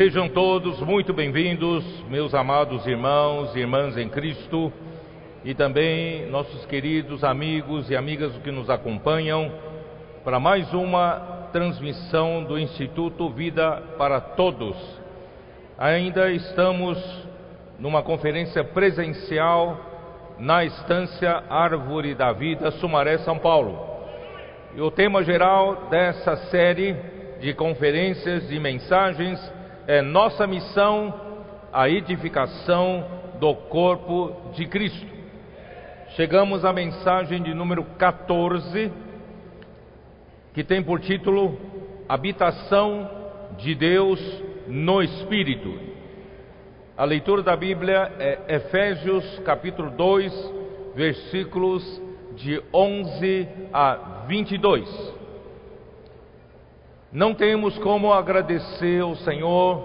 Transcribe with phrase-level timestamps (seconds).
[0.00, 4.72] Sejam todos muito bem-vindos, meus amados irmãos e irmãs em Cristo,
[5.44, 9.52] e também nossos queridos amigos e amigas que nos acompanham
[10.24, 14.74] para mais uma transmissão do Instituto Vida para Todos.
[15.76, 16.98] Ainda estamos
[17.78, 19.78] numa conferência presencial
[20.38, 23.78] na estância Árvore da Vida, Sumaré, São Paulo.
[24.74, 26.96] E o tema geral dessa série
[27.38, 31.14] de conferências e mensagens é nossa missão,
[31.72, 33.04] a edificação
[33.38, 35.06] do corpo de Cristo.
[36.16, 38.92] Chegamos à mensagem de número 14,
[40.52, 41.58] que tem por título
[42.08, 43.08] Habitação
[43.58, 44.20] de Deus
[44.66, 45.72] no Espírito.
[46.96, 50.52] A leitura da Bíblia é Efésios capítulo 2,
[50.94, 52.02] versículos
[52.36, 55.19] de 11 a 22.
[57.12, 59.82] Não temos como agradecer ao Senhor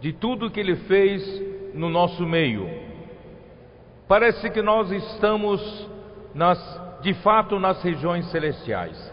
[0.00, 1.42] de tudo que Ele fez
[1.74, 2.68] no nosso meio.
[4.06, 5.90] Parece que nós estamos
[6.32, 6.58] nas,
[7.00, 9.12] de fato nas regiões celestiais.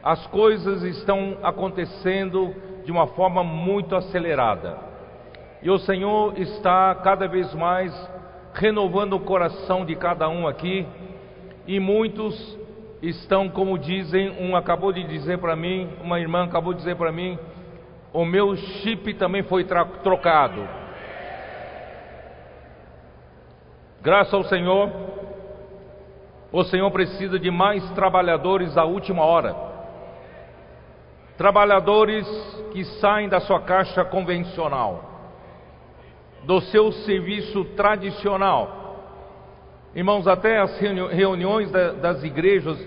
[0.00, 2.54] As coisas estão acontecendo
[2.84, 4.78] de uma forma muito acelerada.
[5.60, 7.92] E o Senhor está cada vez mais
[8.54, 10.86] renovando o coração de cada um aqui,
[11.66, 12.56] e muitos
[13.08, 17.12] estão, como dizem, um acabou de dizer para mim, uma irmã acabou de dizer para
[17.12, 17.38] mim,
[18.12, 20.66] o meu chip também foi trocado.
[24.00, 24.90] Graças ao Senhor,
[26.52, 29.54] o Senhor precisa de mais trabalhadores à última hora.
[31.36, 32.26] Trabalhadores
[32.72, 35.04] que saem da sua caixa convencional,
[36.44, 38.86] do seu serviço tradicional
[39.96, 42.78] Irmãos, até as reuniões das igrejas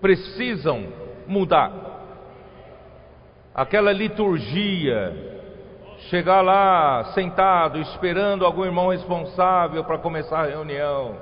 [0.00, 0.86] precisam
[1.26, 1.72] mudar.
[3.54, 5.12] Aquela liturgia,
[6.08, 11.16] chegar lá sentado, esperando algum irmão responsável para começar a reunião,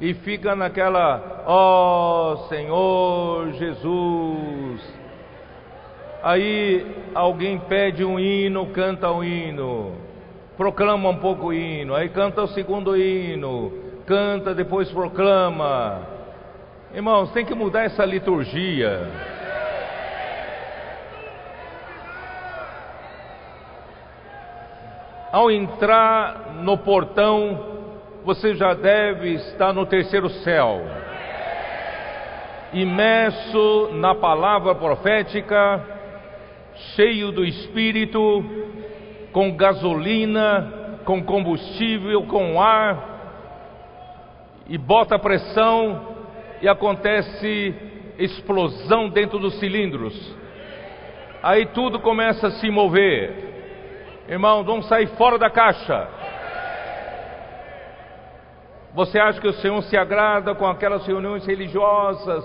[0.00, 5.00] e fica naquela, ó oh, Senhor Jesus.
[6.22, 9.92] Aí alguém pede um hino, canta um hino,
[10.56, 13.72] proclama um pouco o hino, aí canta o segundo hino,
[14.06, 16.19] canta, depois proclama.
[16.92, 19.08] Irmãos, tem que mudar essa liturgia.
[25.30, 27.64] Ao entrar no portão,
[28.24, 30.80] você já deve estar no terceiro céu,
[32.72, 35.80] imerso na palavra profética,
[36.96, 38.44] cheio do Espírito,
[39.30, 43.10] com gasolina, com combustível, com ar,
[44.68, 46.09] e bota pressão
[46.60, 47.74] e acontece
[48.18, 50.14] explosão dentro dos cilindros.
[51.42, 53.50] Aí tudo começa a se mover.
[54.28, 56.08] Irmão, vamos sair fora da caixa.
[58.94, 62.44] Você acha que o Senhor se agrada com aquelas reuniões religiosas,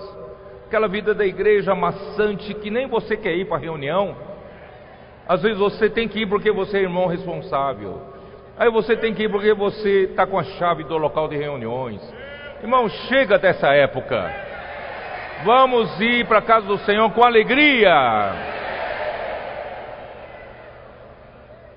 [0.66, 4.16] aquela vida da igreja maçante que nem você quer ir para a reunião?
[5.28, 8.00] Às vezes você tem que ir porque você é irmão responsável.
[8.56, 12.00] Aí você tem que ir porque você está com a chave do local de reuniões.
[12.62, 14.34] Irmão, chega dessa época.
[15.44, 18.32] Vamos ir para a casa do Senhor com alegria.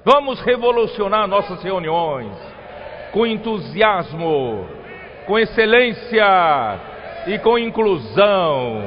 [0.05, 2.31] Vamos revolucionar nossas reuniões
[3.11, 4.67] com entusiasmo,
[5.27, 6.79] com excelência
[7.27, 8.81] e com inclusão.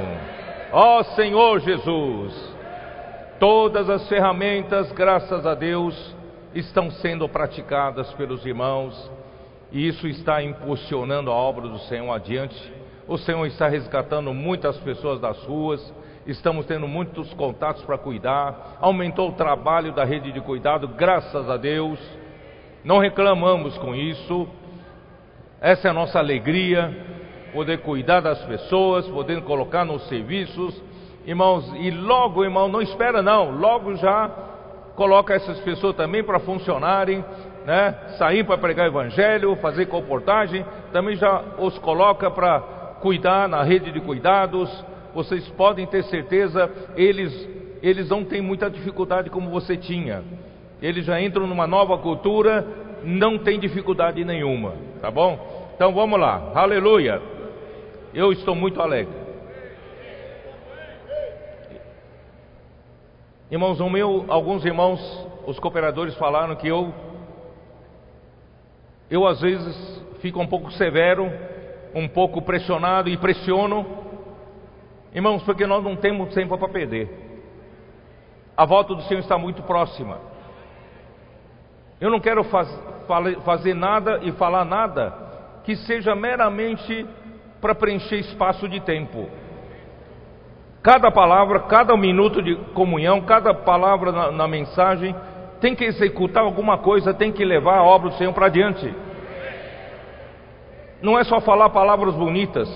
[0.72, 2.56] Ó oh, Senhor Jesus,
[3.38, 6.16] todas as ferramentas, graças a Deus,
[6.54, 9.10] estão sendo praticadas pelos irmãos
[9.72, 12.73] e isso está impulsionando a obra do Senhor adiante.
[13.08, 15.93] O Senhor está resgatando muitas pessoas das ruas,
[16.26, 21.56] estamos tendo muitos contatos para cuidar, aumentou o trabalho da rede de cuidado, graças a
[21.56, 21.99] Deus.
[22.85, 24.46] Não reclamamos com isso.
[25.61, 26.94] Essa é a nossa alegria,
[27.52, 30.81] poder cuidar das pessoas, poder colocar nos serviços.
[31.25, 34.31] Irmãos, e logo, irmão, não espera não, logo já
[34.96, 37.25] coloca essas pessoas também para funcionarem
[37.64, 42.61] né, sair para pregar o evangelho, fazer comportagem, também já os coloca para
[43.00, 44.85] cuidar na rede de cuidados.
[45.14, 50.23] Vocês podem ter certeza, eles eles não têm muita dificuldade como você tinha.
[50.81, 52.64] Eles já entram numa nova cultura,
[53.03, 55.73] não tem dificuldade nenhuma, tá bom?
[55.75, 56.53] Então vamos lá.
[56.55, 57.20] Aleluia.
[58.15, 59.23] Eu estou muito alegre.
[63.50, 66.94] Irmãos, meu, alguns irmãos, os cooperadores falaram que eu
[69.10, 71.31] eu às vezes fico um pouco severo,
[71.94, 73.87] um pouco pressionado e pressiono,
[75.14, 77.10] irmãos, porque nós não temos tempo para perder.
[78.56, 80.19] A volta do Senhor está muito próxima.
[82.00, 82.69] Eu não quero faz,
[83.44, 85.12] fazer nada e falar nada
[85.64, 87.06] que seja meramente
[87.60, 89.28] para preencher espaço de tempo.
[90.82, 95.14] Cada palavra, cada minuto de comunhão, cada palavra na, na mensagem
[95.62, 98.93] tem que executar alguma coisa, tem que levar a obra do Senhor para adiante.
[101.00, 102.69] Não é só falar palavras bonitas,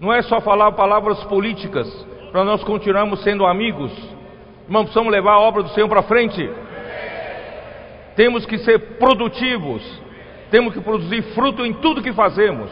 [0.00, 1.88] não é só falar palavras políticas
[2.32, 3.92] para nós continuarmos sendo amigos.
[4.64, 6.50] Irmão, precisamos levar a obra do Senhor para frente.
[8.16, 9.82] Temos que ser produtivos,
[10.50, 12.70] temos que produzir fruto em tudo que fazemos.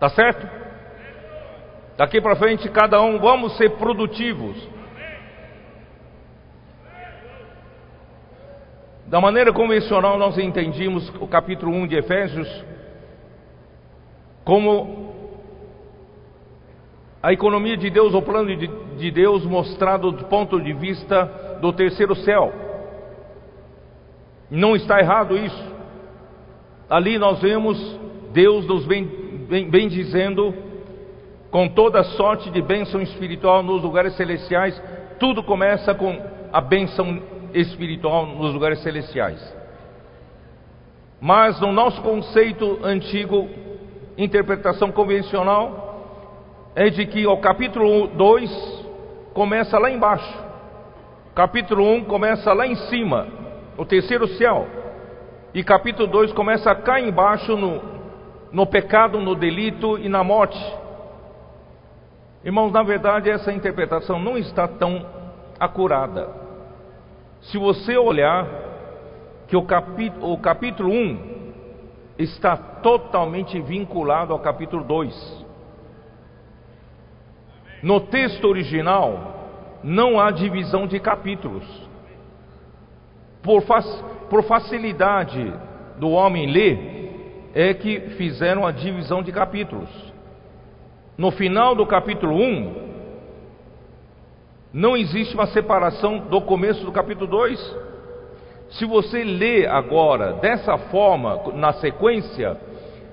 [0.00, 0.48] Tá certo?
[1.96, 4.79] Daqui para frente, cada um, vamos ser produtivos.
[9.10, 12.64] Da maneira convencional, nós entendimos o capítulo 1 de Efésios
[14.44, 15.12] como
[17.20, 21.72] a economia de Deus, o plano de, de Deus mostrado do ponto de vista do
[21.72, 22.52] terceiro céu.
[24.48, 25.74] Não está errado isso.
[26.88, 27.98] Ali nós vemos
[28.32, 29.04] Deus nos bem,
[29.48, 30.54] bem, bem dizendo
[31.50, 34.80] com toda sorte de bênção espiritual nos lugares celestiais.
[35.18, 36.16] Tudo começa com
[36.52, 39.40] a bênção espiritual nos lugares celestiais.
[41.20, 43.48] Mas no nosso conceito antigo,
[44.16, 45.90] interpretação convencional,
[46.74, 48.86] é de que o capítulo 2
[49.34, 50.38] começa lá embaixo,
[51.34, 53.26] capítulo 1 um começa lá em cima,
[53.76, 54.66] o terceiro céu,
[55.52, 57.82] e capítulo 2 começa cá embaixo no,
[58.52, 60.58] no pecado, no delito e na morte.
[62.42, 65.04] Irmãos, na verdade, essa interpretação não está tão
[65.58, 66.39] acurada.
[67.42, 68.46] Se você olhar
[69.48, 71.40] que o capítulo, o capítulo 1
[72.18, 75.46] está totalmente vinculado ao capítulo 2.
[77.82, 81.64] No texto original, não há divisão de capítulos.
[83.42, 83.64] Por,
[84.28, 85.52] por facilidade
[85.98, 89.88] do homem ler, é que fizeram a divisão de capítulos.
[91.16, 92.89] No final do capítulo 1,
[94.72, 97.76] não existe uma separação do começo do capítulo 2.
[98.70, 102.56] Se você lê agora dessa forma, na sequência,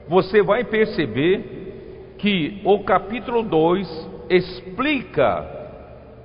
[0.08, 5.58] você vai perceber que o capítulo 2 explica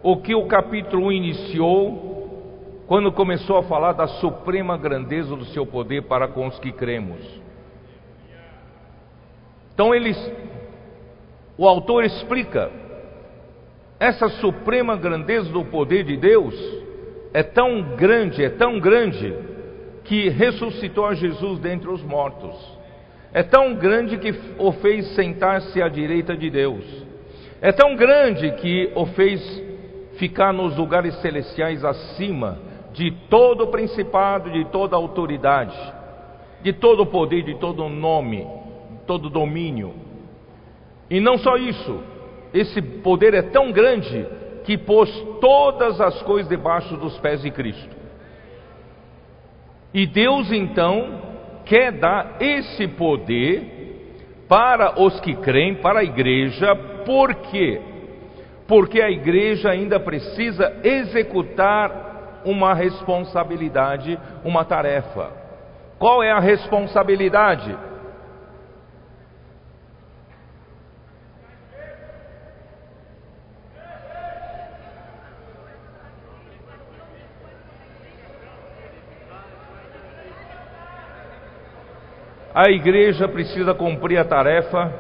[0.03, 2.13] o que o capítulo 1 iniciou
[2.87, 7.21] quando começou a falar da suprema grandeza do seu poder para com os que cremos.
[9.73, 10.19] Então eles
[11.57, 12.71] o autor explica
[14.03, 16.53] essa suprema grandeza do poder de Deus
[17.33, 19.33] é tão grande, é tão grande,
[20.03, 22.57] que ressuscitou a Jesus dentre os mortos.
[23.33, 26.85] É tão grande que o fez sentar-se à direita de Deus.
[27.61, 29.41] É tão grande que o fez
[30.17, 32.59] ficar nos lugares celestiais acima
[32.93, 35.79] de todo principado, de toda autoridade,
[36.61, 39.95] de todo poder, de todo nome, de todo domínio.
[41.09, 42.11] E não só isso,
[42.53, 44.27] esse poder é tão grande
[44.65, 47.97] que pôs todas as coisas debaixo dos pés de Cristo.
[49.93, 51.21] E Deus então
[51.65, 56.75] quer dar esse poder para os que creem, para a igreja,
[57.07, 57.81] por quê?
[58.67, 65.31] Porque a igreja ainda precisa executar uma responsabilidade, uma tarefa.
[65.99, 67.77] Qual é a responsabilidade?
[82.55, 84.93] A igreja precisa cumprir a tarefa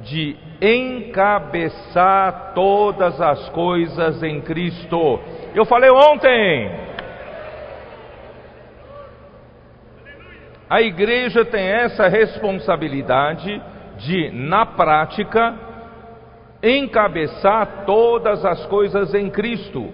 [0.00, 5.20] de encabeçar todas as coisas em Cristo.
[5.54, 6.88] Eu falei ontem.
[10.70, 13.60] A igreja tem essa responsabilidade
[13.98, 15.54] de, na prática,
[16.62, 19.88] encabeçar todas as coisas em Cristo.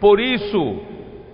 [0.00, 0.82] Por isso,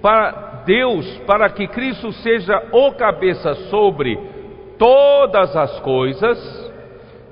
[0.01, 4.30] para Deus, para que Cristo seja o cabeça sobre
[4.81, 6.73] todas as coisas,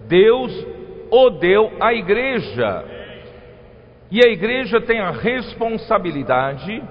[0.07, 0.53] Deus
[1.11, 2.85] o deu à igreja.
[4.11, 6.85] E a igreja tem a responsabilidade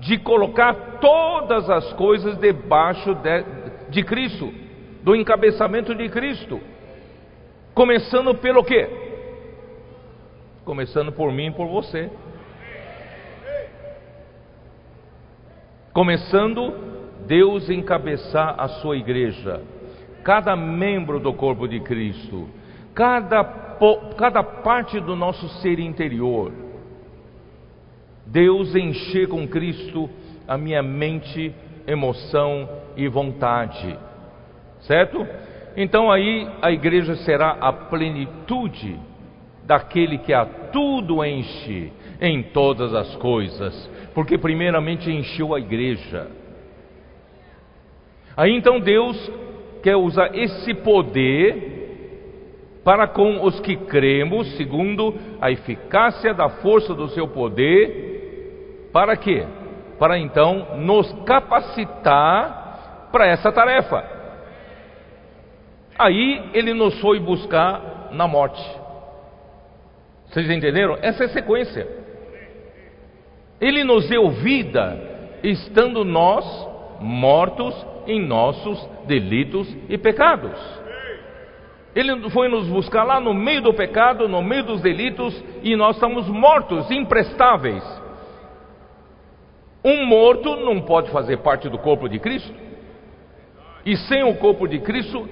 [0.00, 3.44] de colocar todas as coisas debaixo de,
[3.88, 4.52] de Cristo,
[5.02, 6.60] do encabeçamento de Cristo.
[7.74, 8.86] Começando pelo quê?
[10.66, 12.10] Começando por mim e por você.
[15.94, 16.74] Começando
[17.26, 19.62] Deus encabeçar a sua igreja
[20.24, 22.48] cada membro do corpo de Cristo,
[22.94, 23.44] cada,
[24.16, 26.50] cada parte do nosso ser interior.
[28.26, 30.08] Deus encher com Cristo
[30.48, 31.54] a minha mente,
[31.86, 33.98] emoção e vontade.
[34.80, 35.26] Certo?
[35.76, 38.98] Então aí a igreja será a plenitude
[39.64, 46.28] daquele que a tudo enche em todas as coisas, porque primeiramente encheu a igreja.
[48.36, 49.16] Aí então Deus
[49.84, 51.82] quer usar esse poder
[52.82, 59.46] para com os que cremos, segundo a eficácia da força do seu poder, para quê?
[59.98, 64.02] Para então nos capacitar para essa tarefa.
[65.98, 68.62] Aí ele nos foi buscar na morte.
[70.28, 70.96] Vocês entenderam?
[71.02, 71.86] Essa é a sequência.
[73.60, 76.44] Ele nos deu vida, estando nós
[77.00, 80.58] mortos em nossos delitos e pecados.
[81.94, 85.96] Ele foi nos buscar lá no meio do pecado, no meio dos delitos, e nós
[85.96, 87.84] estamos mortos, imprestáveis.
[89.84, 92.52] Um morto não pode fazer parte do corpo de Cristo.
[93.86, 95.28] E sem o corpo de Cristo,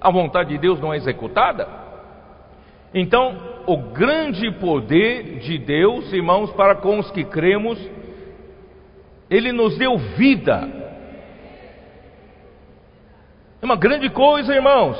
[0.00, 1.68] a vontade de Deus não é executada.
[2.94, 3.36] Então,
[3.66, 7.78] o grande poder de Deus, irmãos, para com os que cremos,
[9.28, 10.89] Ele nos deu vida.
[13.62, 14.96] É uma grande coisa, irmãos.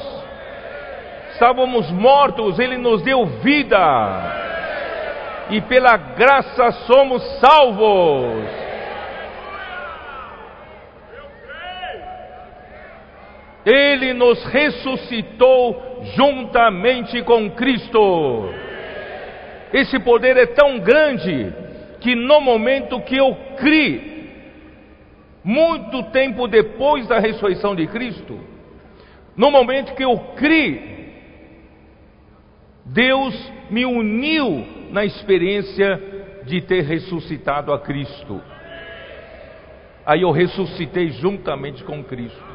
[1.32, 3.78] Estávamos mortos, Ele nos deu vida.
[5.48, 8.44] E pela graça somos salvos.
[13.64, 18.52] Ele nos ressuscitou juntamente com Cristo.
[19.72, 21.54] Esse poder é tão grande
[22.00, 24.10] que no momento que eu criei,
[25.42, 28.49] muito tempo depois da ressurreição de Cristo,
[29.36, 30.90] no momento que eu criei,
[32.84, 38.40] Deus me uniu na experiência de ter ressuscitado a Cristo.
[40.04, 42.50] Aí eu ressuscitei juntamente com Cristo.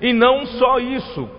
[0.00, 1.30] E não só isso,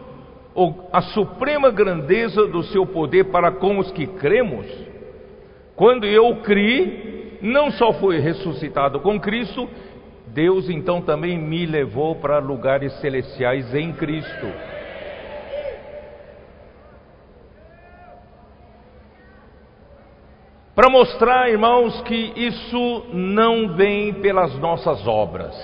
[0.92, 4.66] a suprema grandeza do seu poder para com os que cremos,
[5.76, 9.70] quando eu criei, não só fui ressuscitado com Cristo,
[10.36, 14.48] Deus então também me levou para lugares celestiais em Cristo.
[20.76, 25.56] Para mostrar, irmãos, que isso não vem pelas nossas obras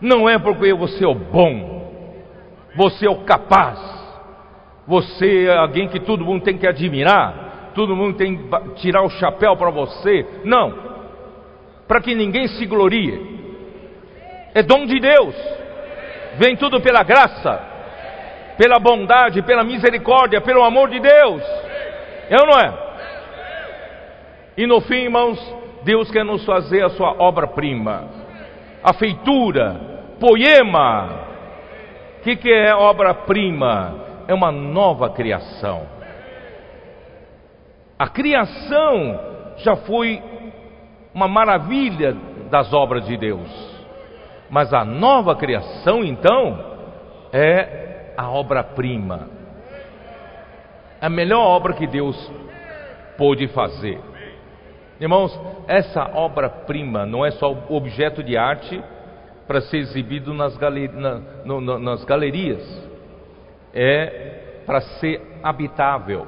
[0.00, 1.92] não é porque você é o bom,
[2.76, 3.78] você é o capaz,
[4.86, 9.10] você é alguém que todo mundo tem que admirar, todo mundo tem que tirar o
[9.10, 10.26] chapéu para você.
[10.44, 10.91] Não,
[11.92, 13.20] para que ninguém se glorie.
[14.54, 15.34] É dom de Deus,
[16.38, 17.60] vem tudo pela graça,
[18.56, 21.42] pela bondade, pela misericórdia, pelo amor de Deus.
[22.30, 22.72] É ou não é?
[24.56, 25.38] E no fim, irmãos,
[25.84, 28.08] Deus quer nos fazer a sua obra-prima,
[28.82, 29.78] a feitura,
[30.18, 31.26] poema.
[32.20, 34.24] O que, que é obra-prima?
[34.26, 35.86] É uma nova criação.
[37.98, 39.20] A criação
[39.58, 40.31] já foi
[41.14, 42.16] uma maravilha
[42.50, 43.72] das obras de Deus.
[44.50, 46.76] Mas a nova criação, então,
[47.32, 49.28] é a obra-prima.
[51.00, 52.30] A melhor obra que Deus
[53.16, 54.00] pôde fazer.
[55.00, 58.82] Irmãos, essa obra-prima não é só objeto de arte,
[59.46, 62.62] para ser exibido nas, galer, na, no, nas galerias,
[63.74, 66.26] é para ser habitável.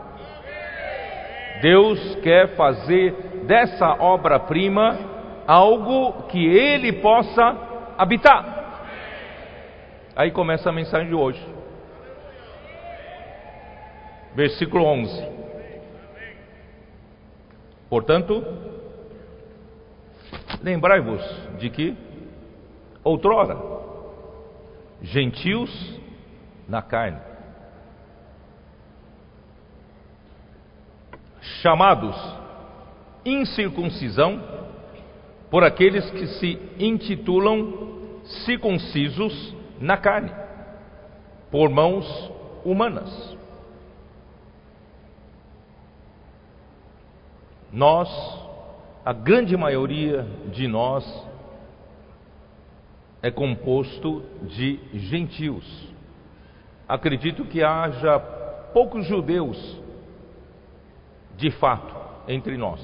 [1.60, 3.12] Deus quer fazer
[3.46, 4.98] dessa obra-prima
[5.46, 8.54] algo que Ele possa habitar.
[10.16, 11.44] Aí começa a mensagem de hoje.
[14.34, 15.28] Versículo 11.
[17.88, 18.44] Portanto,
[20.62, 21.22] lembrai-vos
[21.58, 21.96] de que
[23.04, 23.56] outrora,
[25.02, 26.00] gentios
[26.68, 27.20] na carne,
[31.62, 32.16] chamados
[33.24, 34.42] incircuncisão
[35.50, 40.32] por aqueles que se intitulam circuncisos na carne,
[41.50, 42.06] por mãos
[42.64, 43.36] humanas.
[47.72, 48.08] Nós,
[49.04, 51.04] a grande maioria de nós,
[53.22, 55.88] é composto de gentios.
[56.86, 58.18] Acredito que haja
[58.72, 59.80] poucos judeus,
[61.36, 61.94] de fato,
[62.28, 62.80] entre nós.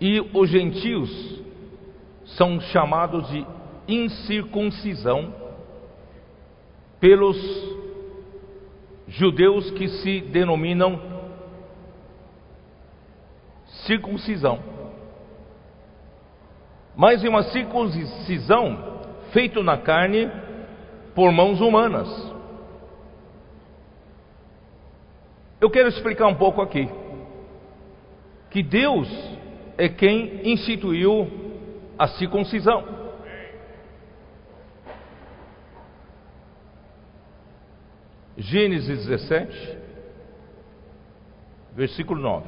[0.00, 1.42] E os gentios
[2.36, 3.46] são chamados de
[3.86, 5.32] incircuncisão
[6.98, 7.36] pelos
[9.06, 11.00] judeus que se denominam
[13.86, 14.58] circuncisão.
[16.96, 20.30] Mas uma circuncisão feita na carne
[21.14, 22.33] por mãos humanas.
[25.64, 26.90] Eu quero explicar um pouco aqui
[28.50, 29.08] que Deus
[29.78, 31.26] é quem instituiu
[31.98, 32.84] a circuncisão.
[38.36, 39.78] Gênesis 17,
[41.72, 42.46] versículo 9.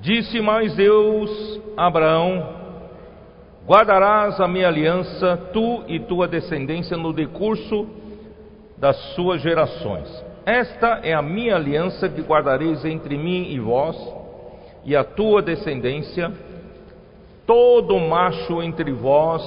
[0.00, 2.48] Disse mais Deus a Abraão:
[3.66, 7.86] Guardarás a minha aliança, tu e tua descendência, no decurso
[8.78, 10.08] das suas gerações.
[10.46, 13.94] Esta é a minha aliança que guardareis entre mim e vós
[14.86, 16.32] e a tua descendência.
[17.46, 19.42] Todo macho entre vós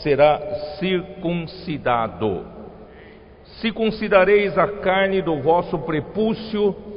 [0.00, 0.40] será
[0.78, 2.46] circuncidado.
[3.60, 6.91] Circuncidareis a carne do vosso prepúcio,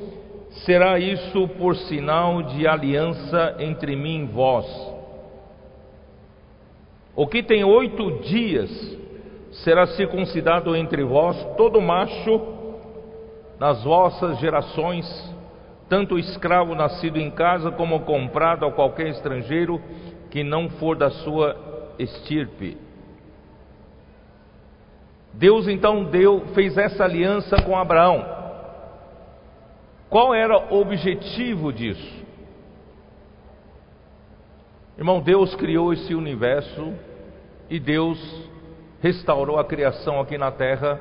[0.63, 4.95] será isso por sinal de aliança entre mim e vós
[7.15, 8.69] o que tem oito dias
[9.63, 12.55] será circuncidado entre vós todo macho
[13.57, 15.05] nas vossas gerações,
[15.87, 19.81] tanto escravo nascido em casa como comprado a qualquer estrangeiro
[20.29, 21.55] que não for da sua
[21.97, 22.77] estirpe.
[25.33, 28.34] Deus então deu, fez essa aliança com Abraão.
[30.09, 32.25] Qual era o objetivo disso?
[34.97, 36.93] Irmão, Deus criou esse universo
[37.69, 38.49] e Deus
[39.01, 40.99] restaurou a criação aqui na terra,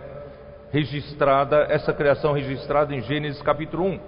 [0.73, 4.01] registrada, essa criação registrada em Gênesis capítulo 1.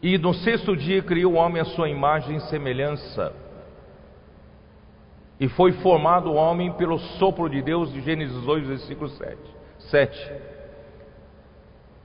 [0.00, 3.32] E no sexto dia criou o homem à sua imagem e semelhança.
[5.40, 9.36] E foi formado o homem pelo sopro de Deus, de Gênesis 2, versículo 7.
[9.90, 10.32] 7.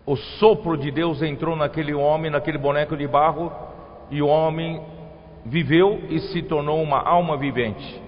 [0.05, 3.51] O sopro de Deus entrou naquele homem, naquele boneco de barro,
[4.11, 4.81] e o homem
[5.45, 8.01] viveu e se tornou uma alma vivente.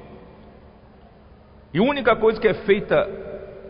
[1.73, 3.07] E a única coisa que é feita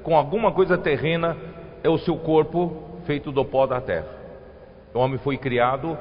[0.03, 1.37] com alguma coisa terrena
[1.83, 4.07] é o seu corpo feito do pó da terra.
[4.93, 5.97] O homem foi criado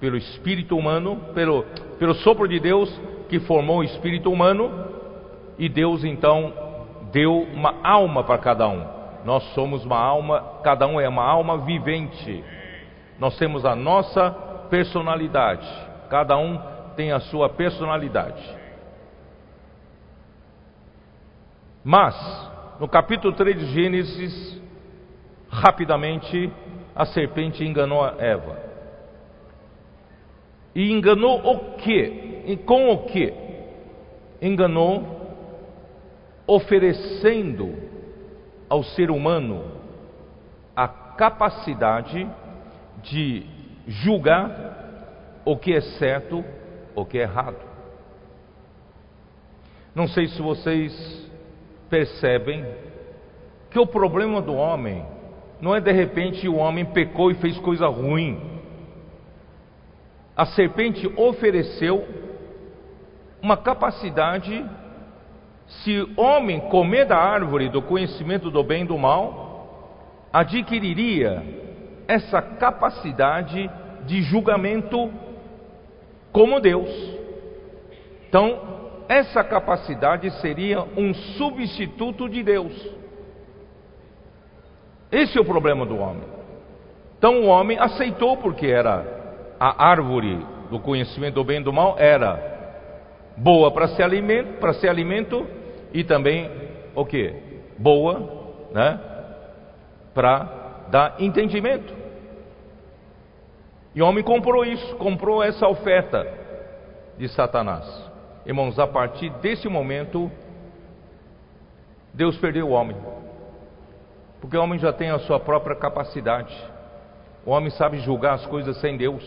[0.00, 1.64] pelo espírito humano, pelo,
[1.98, 4.70] pelo sopro de Deus que formou o espírito humano,
[5.58, 6.52] e Deus então
[7.12, 8.84] deu uma alma para cada um.
[9.24, 12.44] Nós somos uma alma, cada um é uma alma vivente.
[13.18, 14.30] Nós temos a nossa
[14.68, 15.66] personalidade.
[16.10, 16.60] Cada um
[16.94, 18.42] tem a sua personalidade.
[21.82, 22.14] Mas,
[22.78, 24.62] no capítulo 3 de Gênesis,
[25.48, 26.52] rapidamente
[26.94, 28.58] a serpente enganou a Eva.
[30.74, 32.42] E enganou o que?
[32.46, 33.32] E com o que?
[34.42, 35.22] Enganou
[36.46, 37.93] oferecendo
[38.74, 39.62] ao ser humano
[40.74, 42.28] a capacidade
[43.04, 43.46] de
[43.86, 44.50] julgar
[45.44, 46.44] o que é certo,
[46.92, 47.60] o que é errado.
[49.94, 51.30] Não sei se vocês
[51.88, 52.66] percebem
[53.70, 55.06] que o problema do homem
[55.60, 58.60] não é de repente o homem pecou e fez coisa ruim.
[60.36, 62.04] A serpente ofereceu
[63.40, 64.68] uma capacidade,
[65.66, 71.42] se homem comer da árvore do conhecimento do bem e do mal, adquiriria
[72.06, 73.70] essa capacidade
[74.04, 75.10] de julgamento
[76.32, 76.90] como Deus.
[78.28, 78.60] Então,
[79.08, 82.72] essa capacidade seria um substituto de Deus.
[85.10, 86.24] Esse é o problema do homem.
[87.18, 91.96] Então o homem aceitou porque era a árvore do conhecimento do bem e do mal
[91.98, 92.53] era
[93.36, 95.46] boa para ser alimento, para ser alimento
[95.92, 96.50] e também
[96.94, 97.34] o que?
[97.78, 99.00] Boa, né?
[100.14, 101.92] Para dar entendimento.
[103.94, 106.26] E o homem comprou isso, comprou essa oferta
[107.16, 108.10] de Satanás.
[108.44, 110.30] Irmãos, a partir desse momento,
[112.12, 112.96] Deus perdeu o homem.
[114.40, 116.54] Porque o homem já tem a sua própria capacidade.
[117.46, 119.22] O homem sabe julgar as coisas sem Deus,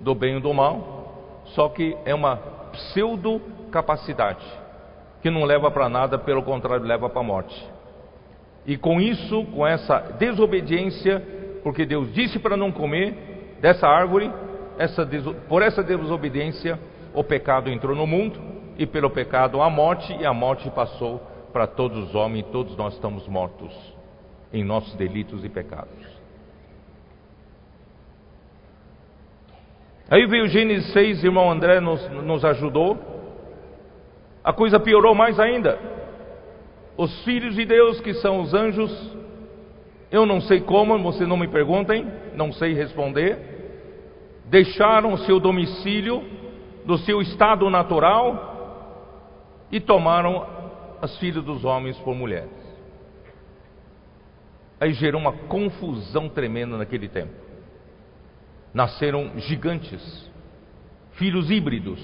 [0.00, 3.40] do bem e do mal, só que é uma pseudo
[3.70, 4.44] capacidade,
[5.22, 7.68] que não leva para nada, pelo contrário, leva para a morte.
[8.66, 11.22] E com isso, com essa desobediência,
[11.62, 14.30] porque Deus disse para não comer dessa árvore,
[14.78, 15.06] essa,
[15.48, 16.78] por essa desobediência,
[17.14, 18.40] o pecado entrou no mundo,
[18.78, 21.20] e pelo pecado a morte, e a morte passou
[21.52, 23.74] para todos os homens, todos nós estamos mortos
[24.52, 25.99] em nossos delitos e pecados.
[30.10, 32.98] Aí veio Gênesis 6, irmão André nos, nos ajudou.
[34.42, 35.78] A coisa piorou mais ainda.
[36.96, 38.90] Os filhos de Deus, que são os anjos,
[40.10, 43.38] eu não sei como, vocês não me perguntem, não sei responder,
[44.46, 46.24] deixaram o seu domicílio
[46.84, 48.48] do seu estado natural
[49.70, 50.44] e tomaram
[51.00, 52.50] as filhas dos homens por mulheres.
[54.80, 57.49] Aí gerou uma confusão tremenda naquele tempo.
[58.72, 60.30] Nasceram gigantes,
[61.12, 62.00] filhos híbridos.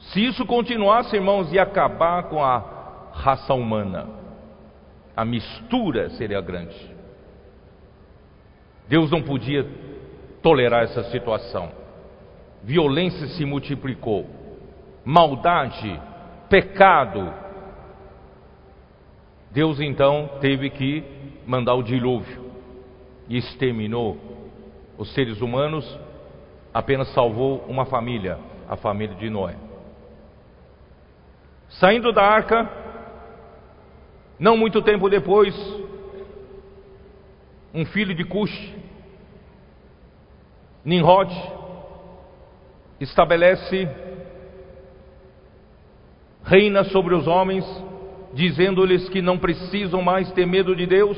[0.00, 4.08] Se isso continuasse, irmãos, ia acabar com a raça humana.
[5.14, 6.90] A mistura seria grande.
[8.88, 9.66] Deus não podia
[10.42, 11.70] tolerar essa situação.
[12.62, 14.26] Violência se multiplicou,
[15.04, 16.00] maldade,
[16.48, 17.32] pecado.
[19.50, 21.04] Deus então teve que
[21.46, 22.50] mandar o dilúvio
[23.28, 24.39] e exterminou
[25.00, 25.98] os seres humanos,
[26.74, 29.56] apenas salvou uma família, a família de Noé.
[31.70, 32.70] Saindo da arca,
[34.38, 35.56] não muito tempo depois,
[37.72, 38.74] um filho de Cush,
[40.84, 41.32] Nimrod,
[43.00, 43.88] estabelece,
[46.44, 47.64] reina sobre os homens,
[48.34, 51.16] dizendo-lhes que não precisam mais ter medo de Deus,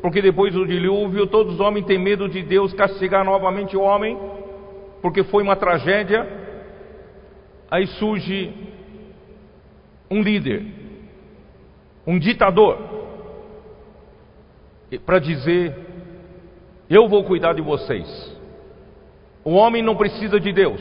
[0.00, 4.18] porque depois do dilúvio todos os homens têm medo de Deus castigar novamente o homem,
[5.02, 6.26] porque foi uma tragédia.
[7.70, 8.52] Aí surge
[10.10, 10.64] um líder,
[12.06, 12.78] um ditador,
[15.04, 15.76] para dizer:
[16.88, 18.38] Eu vou cuidar de vocês.
[19.44, 20.80] O homem não precisa de Deus.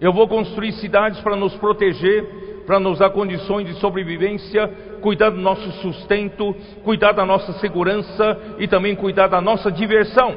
[0.00, 4.68] Eu vou construir cidades para nos proteger para nos dar condições de sobrevivência,
[5.00, 10.36] cuidar do nosso sustento, cuidar da nossa segurança e também cuidar da nossa diversão.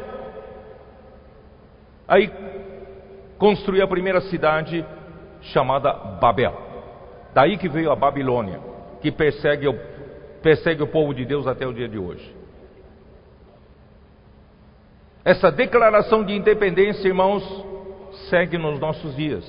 [2.08, 2.32] Aí
[3.38, 4.86] construiu a primeira cidade
[5.42, 6.56] chamada Babel.
[7.34, 8.60] Daí que veio a Babilônia,
[9.02, 9.74] que persegue o,
[10.42, 12.36] persegue o povo de Deus até o dia de hoje.
[15.24, 17.44] Essa declaração de independência, irmãos,
[18.30, 19.46] segue nos nossos dias.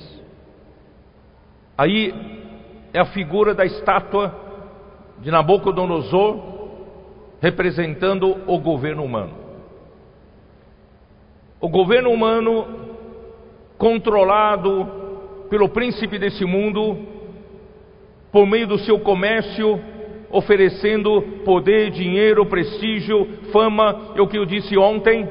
[1.77, 2.13] Aí
[2.93, 4.33] é a figura da estátua
[5.19, 6.51] de Nabucodonosor
[7.41, 9.33] representando o governo humano.
[11.59, 12.65] O governo humano
[13.77, 14.87] controlado
[15.49, 16.97] pelo príncipe desse mundo,
[18.31, 19.79] por meio do seu comércio,
[20.29, 25.27] oferecendo poder, dinheiro, prestígio, fama, é o que eu disse ontem.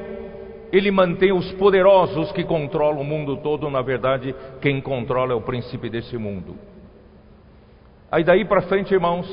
[0.71, 5.41] Ele mantém os poderosos que controlam o mundo todo, na verdade, quem controla é o
[5.41, 6.70] príncipe desse mundo.
[8.11, 9.25] Aí daí para frente, irmãos,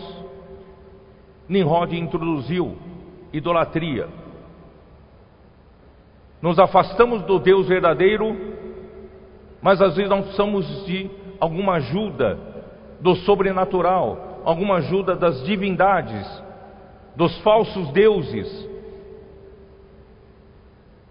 [1.48, 2.76] Nimrod introduziu
[3.32, 4.08] idolatria.
[6.40, 8.36] Nos afastamos do Deus verdadeiro,
[9.60, 11.10] mas às vezes não precisamos de
[11.40, 12.38] alguma ajuda
[13.00, 16.26] do sobrenatural, alguma ajuda das divindades,
[17.16, 18.68] dos falsos deuses.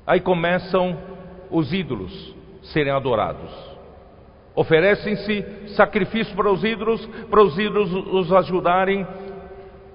[0.05, 0.97] Aí começam
[1.51, 3.66] os ídolos serem adorados.
[4.57, 9.05] Oferecem-se sacrifícios para os ídolos, para os ídolos os ajudarem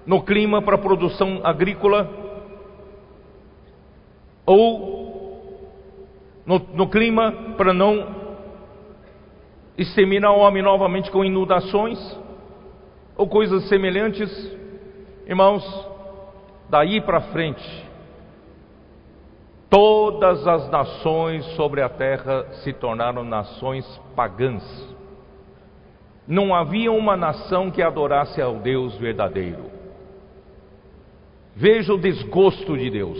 [0.06, 2.08] no clima para a produção agrícola,
[4.46, 5.66] ou
[6.46, 8.06] no, no clima para não
[9.76, 11.98] exterminar o homem novamente com inundações,
[13.16, 14.30] ou coisas semelhantes.
[15.26, 15.64] Irmãos,
[16.70, 17.84] daí para frente,
[19.72, 24.62] Todas as nações sobre a terra se tornaram nações pagãs.
[26.28, 29.70] Não havia uma nação que adorasse ao Deus verdadeiro.
[31.56, 33.18] Veja o desgosto de Deus,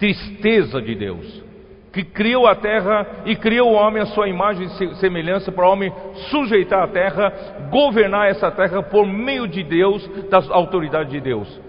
[0.00, 1.44] tristeza de Deus,
[1.92, 5.72] que criou a terra e criou o homem à sua imagem e semelhança para o
[5.72, 5.92] homem
[6.28, 7.32] sujeitar a terra,
[7.70, 11.67] governar essa terra por meio de Deus, da autoridade de Deus.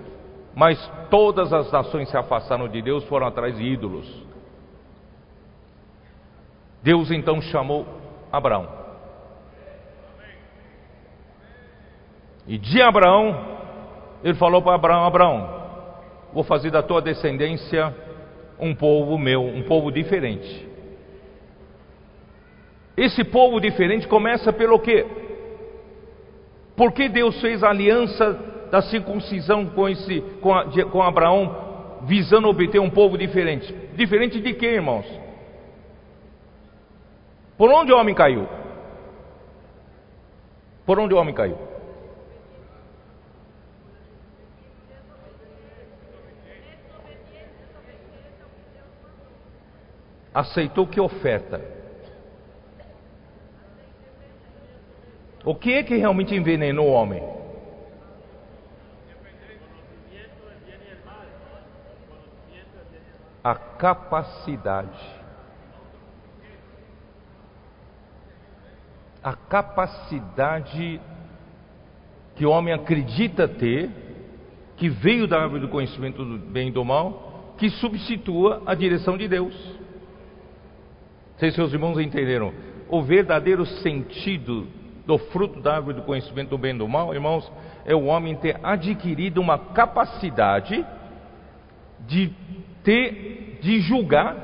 [0.56, 4.08] Mas todas as nações se afastaram de Deus, foram atrás de ídolos.
[6.82, 7.86] Deus então chamou
[8.32, 8.68] Abraão.
[12.48, 13.60] E de Abraão,
[14.24, 15.50] ele falou para Abraão: Abraão,
[16.34, 17.94] vou fazer da tua descendência
[18.60, 20.68] um povo meu, um povo diferente.
[22.98, 25.06] Esse povo diferente começa pelo quê?
[26.76, 28.38] Porque Deus fez aliança
[28.72, 33.74] da circuncisão com, esse, com, a, com Abraão, visando obter um povo diferente.
[33.96, 35.06] Diferente de quê, irmãos?
[37.58, 38.48] Por onde o homem caiu?
[40.86, 41.70] Por onde o homem caiu?
[50.34, 51.62] aceitou que oferta?
[55.44, 57.24] O que é que realmente envenenou o homem?
[63.50, 65.00] A capacidade.
[69.24, 71.02] A capacidade
[72.36, 73.90] que o homem acredita ter,
[74.78, 79.18] que veio da árvore do conhecimento do bem e do mal, que substitua a direção
[79.18, 79.56] de Deus.
[81.32, 82.54] Não sei se seus irmãos entenderam.
[82.88, 84.68] O verdadeiro sentido
[85.08, 87.52] do fruto da árvore do conhecimento do bem e do mal, irmãos,
[87.84, 90.86] é o homem ter adquirido uma capacidade
[92.06, 92.32] de
[92.84, 93.29] ter,
[93.62, 94.36] de julgar,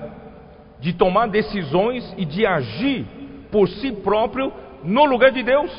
[0.80, 3.06] de tomar decisões e de agir
[3.51, 4.51] por si próprio
[4.84, 5.71] no lugar de Deus.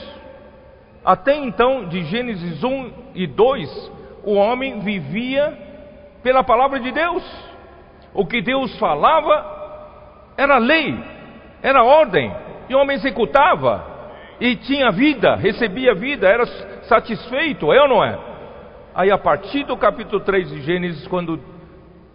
[1.05, 3.93] Até então, de Gênesis 1 e 2,
[4.25, 5.57] o homem vivia
[6.23, 7.23] pela palavra de Deus.
[8.13, 10.99] O que Deus falava era lei,
[11.63, 12.35] era ordem,
[12.69, 13.97] e o homem executava
[14.41, 16.45] e tinha vida, recebia vida, era
[16.85, 18.19] satisfeito, é ou não é?
[18.95, 21.41] Aí a partir do capítulo 3 de Gênesis, quando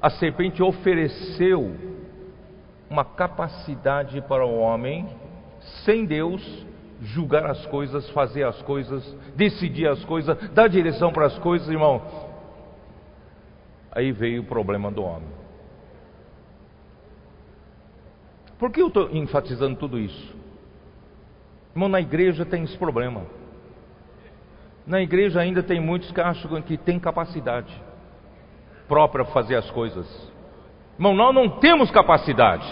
[0.02, 1.76] a serpente ofereceu
[2.90, 5.08] uma capacidade para o homem,
[5.86, 6.66] sem Deus,
[7.02, 12.02] julgar as coisas, fazer as coisas, decidir as coisas, dar direção para as coisas, irmão.
[13.92, 15.30] Aí veio o problema do homem.
[18.58, 20.36] Por que eu estou enfatizando tudo isso?
[21.76, 23.22] Irmão, na igreja tem esse problema.
[24.86, 27.72] Na igreja ainda tem muitos que acham que tem capacidade
[28.92, 30.06] própria para fazer as coisas.
[30.96, 32.68] Irmão, nós não temos capacidade.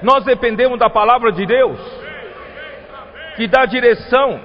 [0.00, 1.76] Nós dependemos da palavra de Deus,
[3.34, 4.40] que dá direção,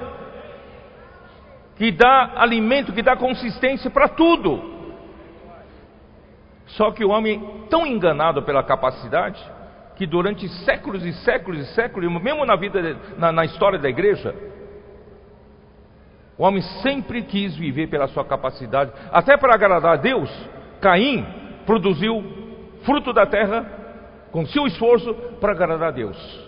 [1.75, 4.73] que dá alimento, que dá consistência para tudo.
[6.69, 9.39] Só que o homem, tão enganado pela capacidade,
[9.95, 14.34] que durante séculos e séculos e séculos, mesmo na vida, na, na história da igreja,
[16.38, 20.30] o homem sempre quis viver pela sua capacidade, até para agradar a Deus.
[20.82, 21.26] Caim
[21.65, 22.24] produziu
[22.84, 23.65] fruto da terra
[24.32, 26.45] com seu esforço para agradar a Deus.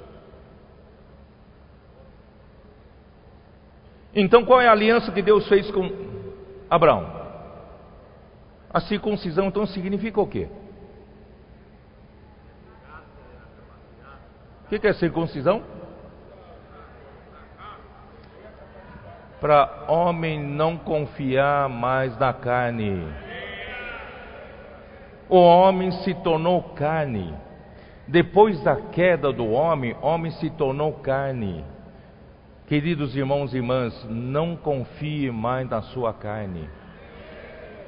[4.13, 5.89] Então, qual é a aliança que Deus fez com
[6.69, 7.15] Abraão?
[8.73, 10.49] A circuncisão, então, significa o quê?
[14.65, 15.76] O que é circuncisão?
[19.39, 23.05] Para homem não confiar mais na carne.
[25.29, 27.33] O homem se tornou carne.
[28.07, 31.63] Depois da queda do homem, homem se tornou carne.
[32.67, 36.69] Queridos irmãos e irmãs, não confie mais na sua carne.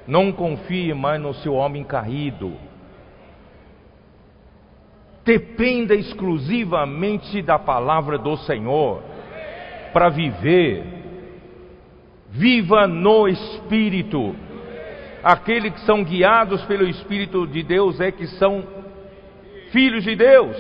[0.08, 2.58] Não confie mais no seu homem caído
[5.30, 9.04] dependa exclusivamente da palavra do Senhor
[9.94, 10.99] para viver.
[12.32, 14.36] Viva no Espírito.
[15.24, 18.64] Aqueles que são guiados pelo Espírito de Deus é que são
[19.72, 20.56] filhos de Deus.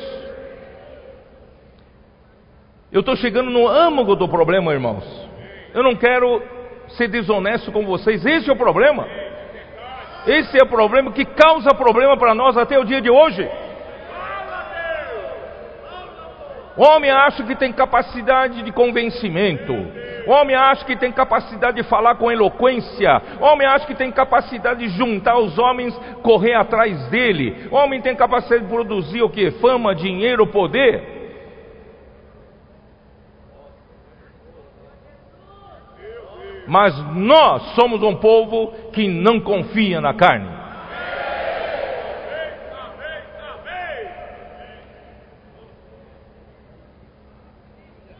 [2.91, 5.03] Eu estou chegando no âmago do problema, irmãos.
[5.73, 6.41] Eu não quero
[6.89, 8.25] ser desonesto com vocês.
[8.25, 9.07] Esse é o problema.
[10.25, 13.47] Esse é o problema que causa problema para nós até o dia de hoje.
[16.57, 19.73] O homem acha que tem capacidade de convencimento.
[20.27, 23.21] Homem acha que tem capacidade de falar com eloquência.
[23.39, 27.67] Homem acha que tem capacidade de juntar os homens, correr atrás dele.
[27.71, 29.51] Homem tem capacidade de produzir o que?
[29.51, 31.17] Fama, dinheiro, poder.
[36.67, 40.58] Mas nós somos um povo que não confia na carne.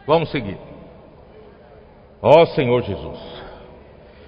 [0.10, 0.58] Vamos seguir.
[2.20, 3.20] Ó Senhor Jesus.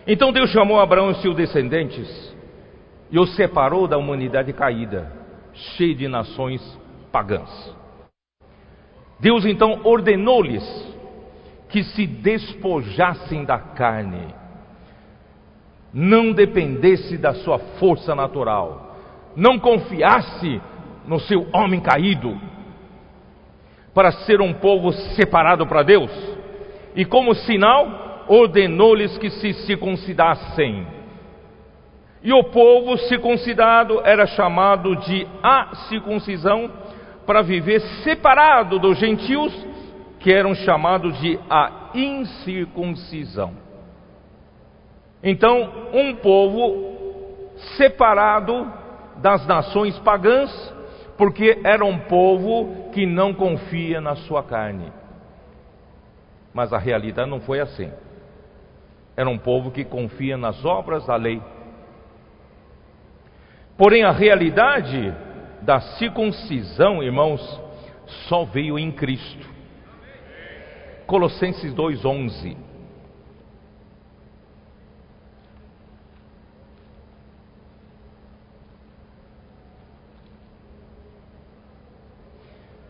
[0.06, 2.38] Então Deus chamou Abraão e seus descendentes
[3.10, 5.12] e os separou da humanidade caída,
[5.52, 6.62] cheia de nações
[7.12, 7.76] pagãs.
[9.20, 10.64] Deus então ordenou-lhes
[11.70, 14.36] que se despojassem da carne,
[15.92, 18.98] não dependesse da sua força natural,
[19.36, 20.62] não confiasse
[21.08, 22.40] no seu homem caído,
[23.94, 26.12] para ser um povo separado para Deus.
[26.96, 30.88] E como sinal, ordenou-lhes que se circuncidassem.
[32.24, 36.72] E o povo circuncidado era chamado de a circuncisão
[37.26, 39.54] para viver separado dos gentios,
[40.20, 43.54] que eram chamados de a incircuncisão.
[45.24, 48.72] Então, um povo separado
[49.18, 50.52] das nações pagãs,
[51.22, 54.92] porque era um povo que não confia na sua carne.
[56.52, 57.92] Mas a realidade não foi assim.
[59.16, 61.40] Era um povo que confia nas obras da lei.
[63.78, 65.16] Porém, a realidade
[65.62, 67.62] da circuncisão, irmãos,
[68.28, 69.48] só veio em Cristo.
[71.06, 72.58] Colossenses 2:11.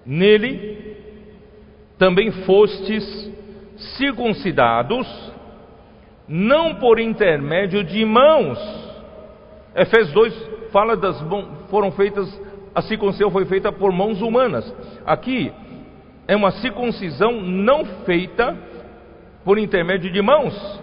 [0.06, 0.96] Nele
[1.98, 3.32] também fostes
[3.98, 5.08] circuncidados,
[6.28, 8.60] não por intermédio de mãos.
[9.76, 11.22] Efésios 2 fala das
[11.70, 12.28] foram feitas
[12.74, 14.74] a circuncisão foi feita por mãos humanas.
[15.06, 15.52] Aqui
[16.28, 18.58] é uma circuncisão não feita
[19.44, 20.82] por intermédio de mãos,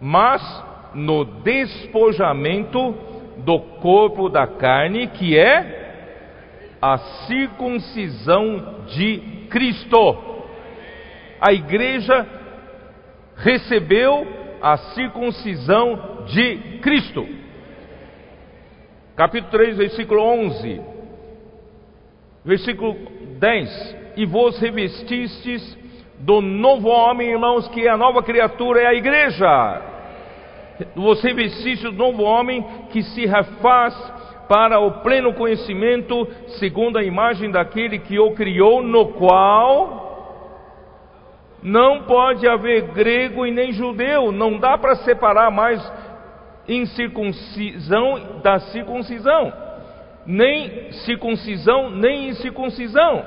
[0.00, 2.94] mas no despojamento
[3.38, 5.87] do corpo da carne, que é
[6.80, 10.16] a circuncisão de Cristo.
[11.40, 12.26] A igreja
[13.36, 14.26] recebeu
[14.60, 17.26] a circuncisão de Cristo.
[19.16, 20.80] Capítulo 3, versículo 11.
[22.44, 22.96] Versículo
[23.38, 25.76] 10: E vos revestistes
[26.20, 29.82] do novo homem, irmãos, que é a nova criatura, é a igreja.
[30.94, 33.94] Vos revestiste do novo homem que se refaz
[34.48, 36.26] para o pleno conhecimento,
[36.58, 40.08] segundo a imagem daquele que o criou, no qual
[41.62, 45.80] não pode haver grego e nem judeu, não dá para separar mais
[46.68, 49.52] incircuncisão da circuncisão,
[50.26, 53.24] nem circuncisão nem incircuncisão,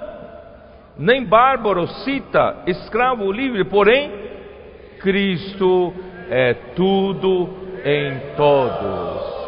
[0.97, 4.12] nem bárbaro, cita, escravo livre, porém,
[4.99, 5.93] Cristo
[6.29, 7.49] é tudo
[7.84, 9.40] em todos.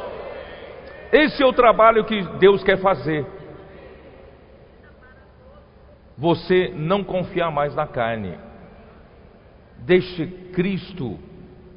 [1.13, 3.23] Esse é o trabalho que Deus quer fazer.
[6.17, 8.35] Você não confiar mais na carne.
[9.77, 11.19] Deixe Cristo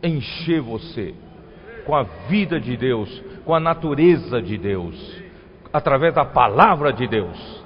[0.03, 1.15] encher você
[1.85, 5.23] com a vida de Deus, com a natureza de Deus,
[5.71, 7.63] através da palavra de Deus.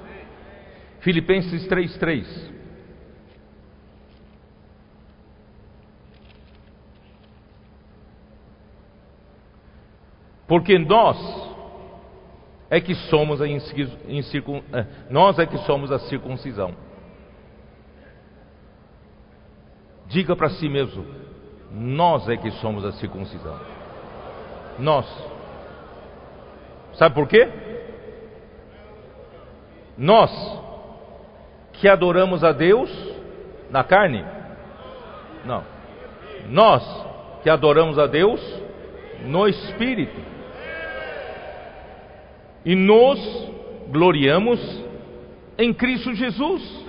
[0.99, 2.51] Filipenses 3:3
[10.45, 11.50] Porque nós
[12.71, 14.63] é que somos a incircun...
[14.71, 16.73] É, nós é que somos a circuncisão.
[20.07, 21.05] Diga para si mesmo:
[21.73, 23.59] nós é que somos a circuncisão.
[24.79, 25.05] Nós.
[26.93, 27.49] Sabe por quê?
[29.97, 30.31] Nós
[31.73, 32.89] que adoramos a Deus
[33.69, 34.25] na carne?
[35.43, 35.63] Não.
[36.47, 36.83] Nós
[37.43, 38.41] que adoramos a Deus
[39.25, 40.31] no espírito.
[42.65, 43.19] E nos
[43.89, 44.59] gloriamos
[45.57, 46.85] em Cristo Jesus.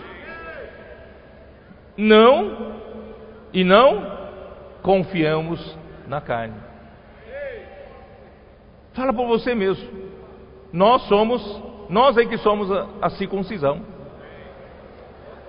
[1.97, 2.73] Não
[3.53, 4.19] e não
[4.83, 6.55] confiamos na carne.
[8.95, 9.89] Fala por você mesmo.
[10.73, 13.81] Nós somos, nós é que somos a, a circuncisão.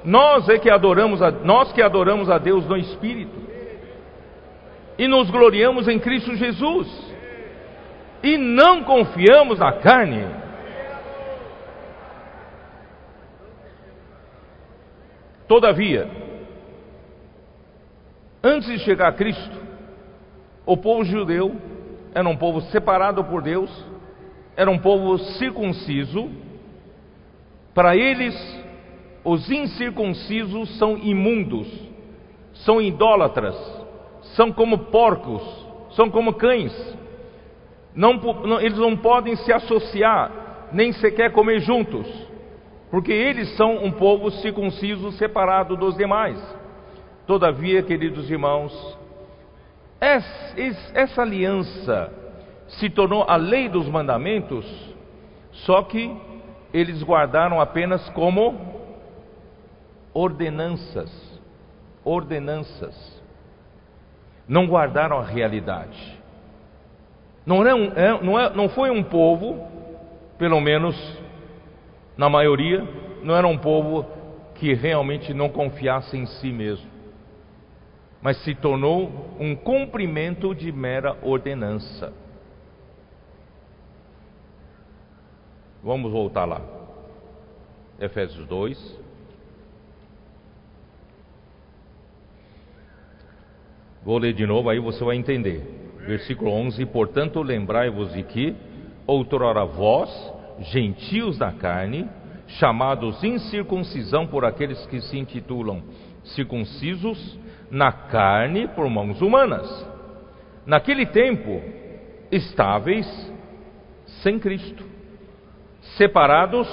[0.04, 3.42] Nós é que adoramos a, nós que adoramos a Deus no espírito.
[4.98, 7.13] E nos gloriamos em Cristo Jesus.
[8.24, 10.26] E não confiamos na carne.
[15.48, 16.10] Todavia,
[18.42, 19.62] antes de chegar a Cristo,
[20.66, 21.54] o povo judeu
[22.16, 23.70] era um povo separado por Deus,
[24.56, 26.30] era um povo circunciso.
[27.74, 28.36] Para eles,
[29.26, 31.68] os incircuncisos são imundos,
[32.54, 33.56] são idólatras,
[34.36, 35.44] são como porcos,
[35.92, 36.74] são como cães.
[37.96, 40.32] Não, não, eles não podem se associar,
[40.72, 42.08] nem sequer comer juntos,
[42.90, 46.40] porque eles são um povo circunciso separado dos demais.
[47.28, 48.98] Todavia, queridos irmãos,
[50.00, 52.12] essa aliança
[52.68, 54.66] se tornou a lei dos mandamentos,
[55.52, 56.16] só que
[56.74, 58.82] eles guardaram apenas como
[60.14, 61.12] ordenanças.
[62.04, 63.24] Ordenanças.
[64.48, 66.13] Não guardaram a realidade.
[67.46, 69.68] Não, é um, é, não, é, não foi um povo,
[70.38, 70.96] pelo menos
[72.16, 72.88] na maioria,
[73.22, 74.06] não era um povo
[74.56, 76.94] que realmente não confiasse em si mesmo
[78.24, 82.14] mas se tornou um cumprimento de mera ordenança.
[85.84, 86.62] Vamos voltar lá.
[88.00, 89.00] Efésios 2.
[94.02, 95.83] Vou ler de novo, aí você vai entender.
[96.06, 98.56] Versículo 11: Portanto, lembrai-vos de que,
[99.08, 100.10] outrora vós,
[100.60, 102.08] gentios da carne,
[102.48, 105.82] chamados incircuncisão por aqueles que se intitulam
[106.24, 107.40] circuncisos
[107.70, 109.88] na carne por mãos humanas.
[110.66, 111.62] Naquele tempo,
[112.32, 113.08] estáveis
[114.22, 114.86] sem Cristo,
[115.98, 116.68] separados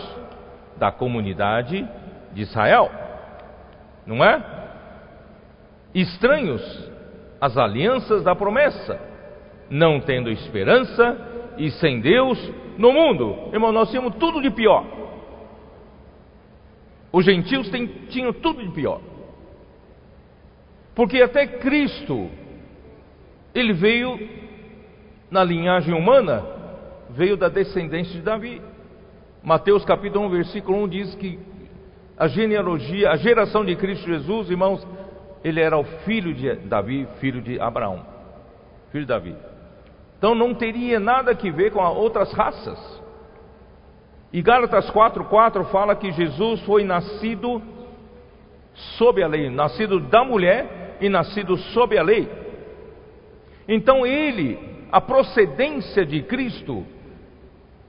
[0.77, 1.89] da comunidade
[2.33, 2.91] de Israel,
[4.07, 4.43] não é?
[5.95, 6.91] Estranhos
[7.41, 9.10] às alianças da promessa,
[9.71, 12.39] não tendo esperança e sem Deus
[12.77, 13.51] no mundo.
[13.53, 14.85] Irmão, nós tínhamos tudo de pior.
[17.13, 19.01] Os gentios têm, tinham tudo de pior.
[20.95, 22.29] Porque até Cristo,
[23.55, 24.19] ele veio
[25.31, 26.45] na linhagem humana,
[27.11, 28.61] veio da descendência de Davi.
[29.43, 31.39] Mateus capítulo 1, versículo 1 diz que
[32.19, 34.87] a genealogia, a geração de Cristo Jesus, irmãos,
[35.43, 38.05] ele era o filho de Davi, filho de Abraão,
[38.91, 39.35] filho de Davi.
[40.21, 42.79] Então não teria nada que ver com outras raças.
[44.31, 47.63] E Gálatas 4,4 fala que Jesus foi nascido
[48.99, 52.31] sob a lei, nascido da mulher e nascido sob a lei.
[53.67, 54.59] Então ele,
[54.93, 56.85] a procedência de Cristo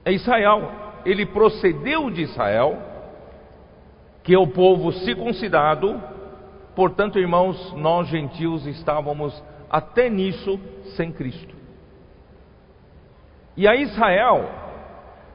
[0.02, 0.72] é Israel.
[1.04, 2.78] Ele procedeu de Israel,
[4.22, 6.02] que é o povo circuncidado.
[6.74, 10.58] Portanto, irmãos, nós gentios estávamos até nisso
[10.96, 11.61] sem Cristo.
[13.56, 14.48] E a Israel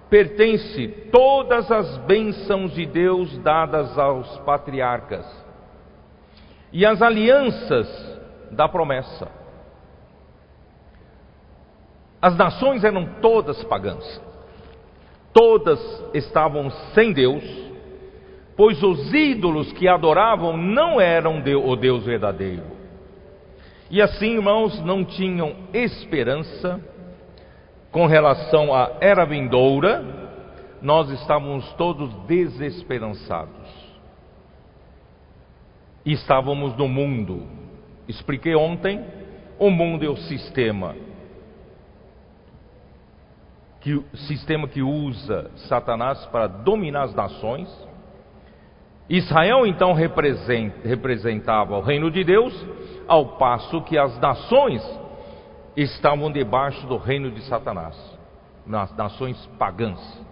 [0.09, 5.25] pertence todas as bênçãos de Deus dadas aos patriarcas
[6.71, 7.87] e as alianças
[8.51, 9.27] da promessa.
[12.21, 14.21] As nações eram todas pagãs,
[15.33, 15.79] todas
[16.13, 17.43] estavam sem Deus,
[18.55, 22.63] pois os ídolos que adoravam não eram o Deus verdadeiro.
[23.89, 26.81] E assim, irmãos, não tinham esperança
[27.91, 30.03] com relação à era vindoura,
[30.81, 33.67] nós estávamos todos desesperançados.
[36.05, 37.47] Estávamos no mundo.
[38.07, 39.03] Expliquei ontem,
[39.59, 40.95] o mundo é o sistema
[43.87, 47.87] que sistema que usa Satanás para dominar as nações.
[49.09, 52.53] Israel então representava o reino de Deus,
[53.07, 54.83] ao passo que as nações
[55.77, 57.95] estavam debaixo do reino de Satanás,
[58.65, 60.25] nas nações pagãs.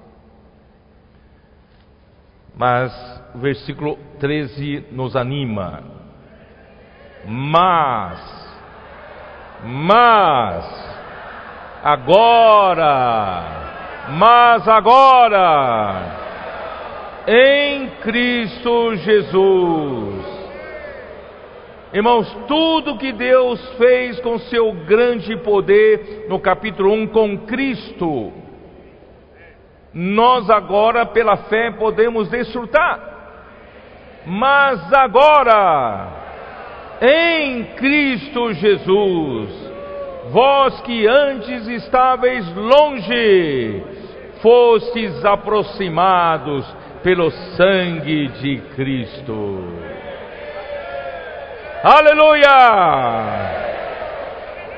[2.57, 2.91] Mas
[3.35, 5.83] o versículo 13 nos anima.
[7.27, 8.55] Mas,
[9.63, 10.65] mas,
[11.83, 13.43] agora,
[14.17, 16.01] mas agora,
[17.27, 20.14] em Cristo Jesus,
[21.95, 28.33] Irmãos, tudo que Deus fez com seu grande poder no capítulo 1 com Cristo,
[29.93, 32.99] nós agora, pela fé, podemos desfrutar.
[34.25, 36.09] Mas agora,
[37.01, 39.49] em Cristo Jesus,
[40.31, 43.83] vós que antes estáveis longe,
[44.41, 46.65] fostes aproximados
[47.01, 50.04] pelo sangue de Cristo.
[51.87, 52.49] Aleluia!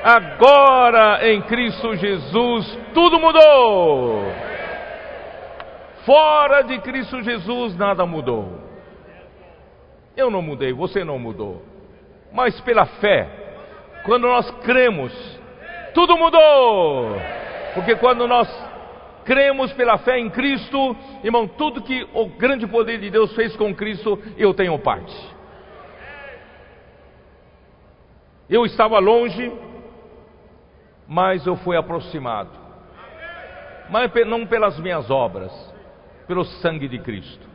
[0.04, 4.24] Agora em Cristo Jesus tudo mudou.
[6.04, 8.60] Fora de Cristo Jesus nada mudou.
[10.14, 11.62] Eu não mudei, você não mudou.
[12.30, 13.26] Mas pela fé,
[14.04, 15.40] quando nós cremos,
[15.94, 17.16] tudo mudou.
[17.72, 18.46] Porque quando nós
[19.24, 20.94] cremos pela fé em Cristo,
[21.24, 25.37] irmão, tudo que o grande poder de Deus fez com Cristo, eu tenho parte.
[28.48, 29.52] Eu estava longe,
[31.06, 32.50] mas eu fui aproximado.
[33.90, 35.52] Mas não pelas minhas obras,
[36.26, 37.46] pelo sangue de Cristo.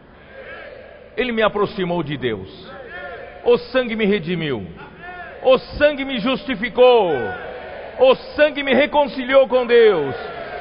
[1.18, 2.72] Ele me aproximou de Deus.
[3.44, 4.66] O sangue me redimiu.
[5.44, 7.12] O sangue me justificou.
[8.00, 10.16] O sangue me reconciliou com Deus.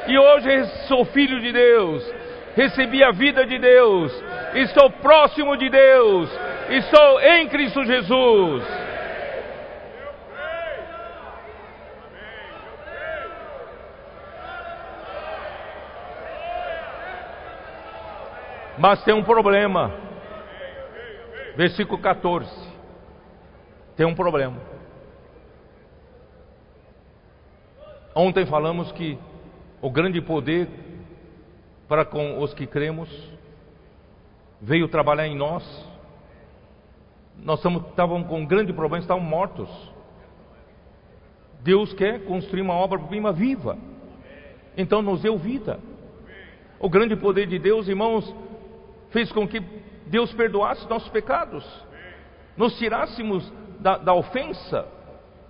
[0.06, 2.14] E hoje sou filho de Deus.
[2.56, 4.12] Recebi a vida de Deus.
[4.54, 6.28] Estou próximo de Deus.
[6.68, 8.81] Estou em Cristo Jesus.
[18.82, 19.92] Mas tem um problema.
[21.56, 22.50] Versículo 14.
[23.94, 24.56] Tem um problema.
[28.12, 29.16] Ontem falamos que
[29.80, 30.68] o grande poder
[31.86, 33.08] para com os que cremos
[34.60, 35.64] veio trabalhar em nós.
[37.38, 39.92] Nós estávamos com um grande problema, estávamos mortos.
[41.60, 43.78] Deus quer construir uma obra-prima viva.
[44.76, 45.78] Então nos deu vida.
[46.80, 48.34] O grande poder de Deus, irmãos,
[49.12, 49.62] fez com que
[50.06, 51.64] Deus perdoasse nossos pecados,
[52.56, 54.86] nos tirássemos da, da ofensa,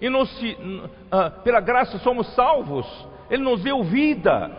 [0.01, 2.87] e nos, uh, pela graça somos salvos,
[3.31, 4.51] Ele nos deu vida,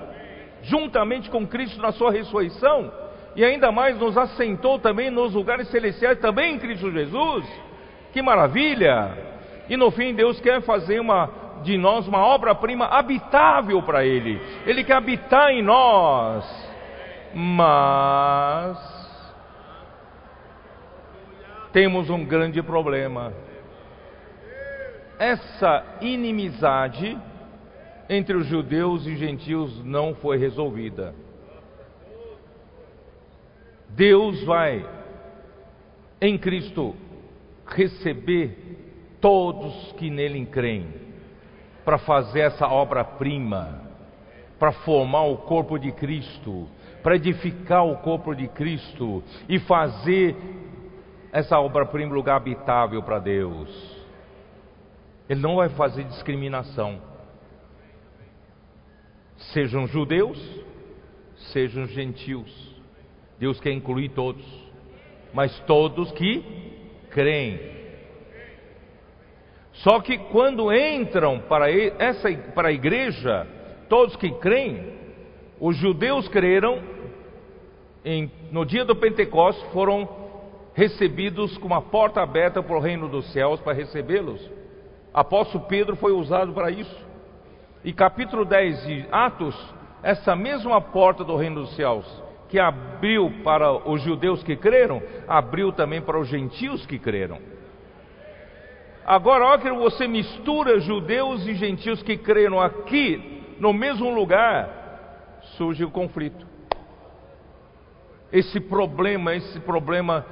[0.64, 2.92] juntamente com Cristo na Sua ressurreição,
[3.36, 7.46] e ainda mais nos assentou também nos lugares celestiais, também em Cristo Jesus.
[8.12, 9.18] Que maravilha!
[9.68, 11.30] E no fim, Deus quer fazer uma,
[11.64, 14.40] de nós uma obra-prima habitável para Ele.
[14.66, 16.46] Ele quer habitar em nós.
[17.34, 18.93] Mas
[21.74, 23.34] temos um grande problema.
[25.18, 27.18] Essa inimizade
[28.08, 31.16] entre os judeus e gentios não foi resolvida.
[33.90, 34.86] Deus vai,
[36.22, 36.96] em Cristo,
[37.66, 40.88] receber todos que nele creem,
[41.84, 43.82] para fazer essa obra-prima,
[44.60, 46.68] para formar o corpo de Cristo,
[47.02, 50.36] para edificar o corpo de Cristo e fazer
[51.34, 53.68] essa obra-prima lugar habitável para Deus.
[55.28, 57.02] Ele não vai fazer discriminação.
[59.52, 60.40] Sejam judeus,
[61.52, 62.72] sejam gentios.
[63.40, 64.46] Deus quer incluir todos,
[65.34, 66.46] mas todos que
[67.10, 67.60] creem.
[69.74, 73.48] Só que quando entram para essa para a igreja,
[73.90, 74.94] todos que creem,
[75.60, 76.80] os judeus creram
[78.06, 80.23] em, no dia do Pentecostes foram
[80.74, 84.42] recebidos com uma porta aberta para o reino dos céus para recebê-los.
[85.14, 87.06] Apóstolo Pedro foi usado para isso.
[87.84, 89.56] E capítulo 10 de Atos,
[90.02, 92.06] essa mesma porta do reino dos céus
[92.50, 97.40] que abriu para os judeus que creram, abriu também para os gentios que creram.
[99.04, 105.84] Agora, olha que você mistura judeus e gentios que creram aqui, no mesmo lugar, surge
[105.84, 106.46] o conflito.
[108.32, 110.24] Esse problema, esse problema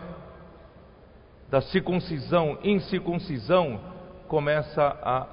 [1.52, 3.80] da circuncisão, incircuncisão,
[4.28, 5.28] começa a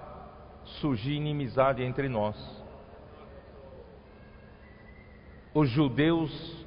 [0.81, 2.37] surgir inimizade entre nós.
[5.55, 6.59] Os judeus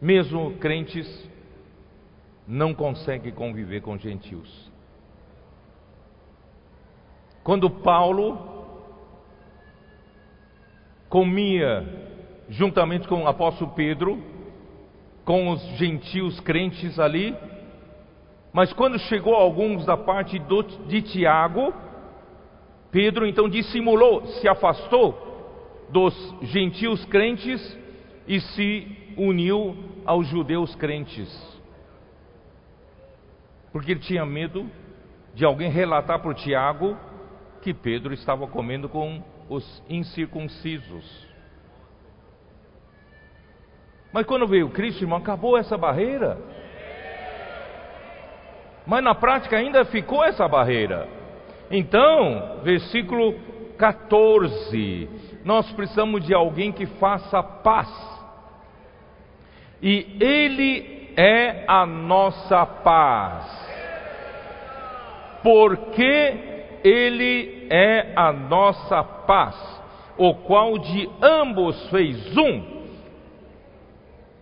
[0.00, 1.28] mesmo crentes,
[2.46, 4.70] não conseguem conviver com gentios.
[7.42, 8.56] Quando Paulo
[11.08, 11.84] comia
[12.48, 14.22] juntamente com o apóstolo Pedro,
[15.24, 17.36] com os gentios crentes ali,
[18.52, 21.72] mas quando chegou alguns da parte do, de Tiago,
[22.90, 25.26] Pedro então dissimulou, se afastou
[25.90, 27.78] dos gentios crentes
[28.26, 31.28] e se uniu aos judeus crentes.
[33.72, 34.68] Porque ele tinha medo
[35.34, 36.96] de alguém relatar para Tiago
[37.60, 41.28] que Pedro estava comendo com os incircuncisos.
[44.12, 46.38] Mas quando veio Cristo, irmão, acabou essa barreira.
[48.88, 51.06] Mas na prática ainda ficou essa barreira.
[51.70, 53.34] Então, versículo
[53.76, 55.08] 14:
[55.44, 57.88] nós precisamos de alguém que faça paz
[59.82, 63.68] e Ele é a nossa paz.
[65.42, 69.82] Porque Ele é a nossa paz,
[70.16, 72.77] o qual de ambos fez um,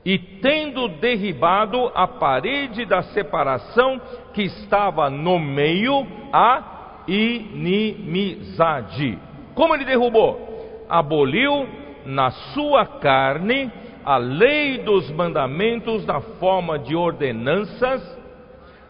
[0.07, 4.01] e tendo derribado a parede da separação
[4.33, 9.19] que estava no meio, a inimizade.
[9.53, 10.87] Como ele derrubou?
[10.89, 11.67] Aboliu
[12.05, 13.69] na sua carne
[14.05, 18.01] a lei dos mandamentos na forma de ordenanças,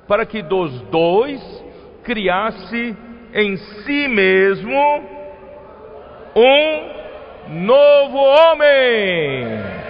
[0.07, 1.41] para que dos dois
[2.05, 2.95] criasse
[3.33, 5.03] em si mesmo
[6.37, 9.86] um novo homem,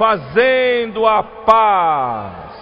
[0.00, 2.58] fazendo a paz.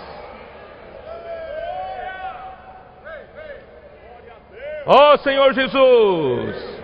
[4.85, 6.81] Ó oh, Senhor Jesus!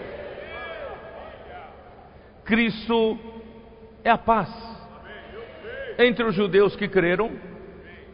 [2.44, 3.18] Cristo
[4.04, 4.48] é a paz
[5.98, 7.32] entre os judeus que creram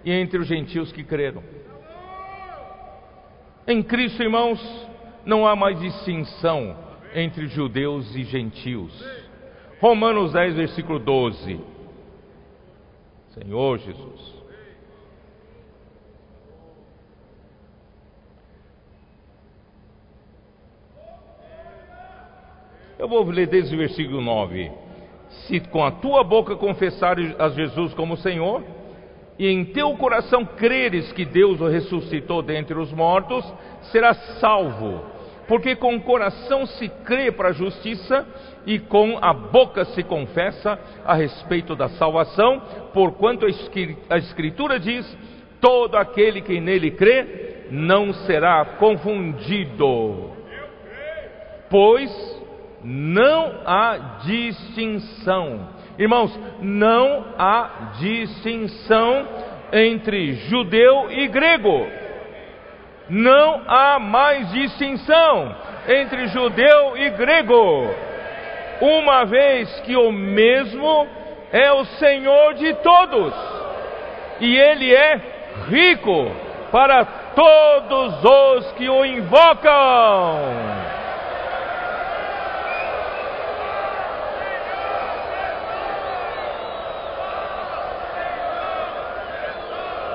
[0.03, 1.45] e entre os gentios que creram.
[3.67, 4.89] Em Cristo, irmãos,
[5.27, 6.75] não há mais distinção
[7.15, 8.99] entre judeus e gentios.
[9.79, 11.70] Romanos 10, versículo 12.
[13.43, 14.41] Senhor Jesus.
[22.99, 24.71] Eu vou ler desde o versículo 9
[25.47, 28.63] se com a tua boca confessares a Jesus como Senhor,
[29.39, 33.45] e em teu coração creres que Deus o ressuscitou dentre os mortos,
[33.91, 35.03] serás salvo.
[35.51, 38.25] porque com o coração se crê para a justiça
[38.67, 42.61] e com a boca se confessa a respeito da salvação,
[42.93, 43.47] porquanto
[44.09, 45.07] a Escritura diz:
[45.61, 50.31] todo aquele que nele crê não será confundido.
[51.69, 52.11] Pois
[52.83, 55.69] não há distinção.
[55.99, 59.29] Irmãos, não há distinção
[59.73, 61.87] entre judeu e grego.
[63.09, 65.55] Não há mais distinção
[65.89, 67.89] entre judeu e grego,
[68.81, 71.07] uma vez que o mesmo
[71.53, 73.35] é o Senhor de todos,
[74.41, 75.21] e Ele é
[75.69, 76.31] rico
[76.71, 77.05] para
[77.35, 79.71] todos os que o invocam.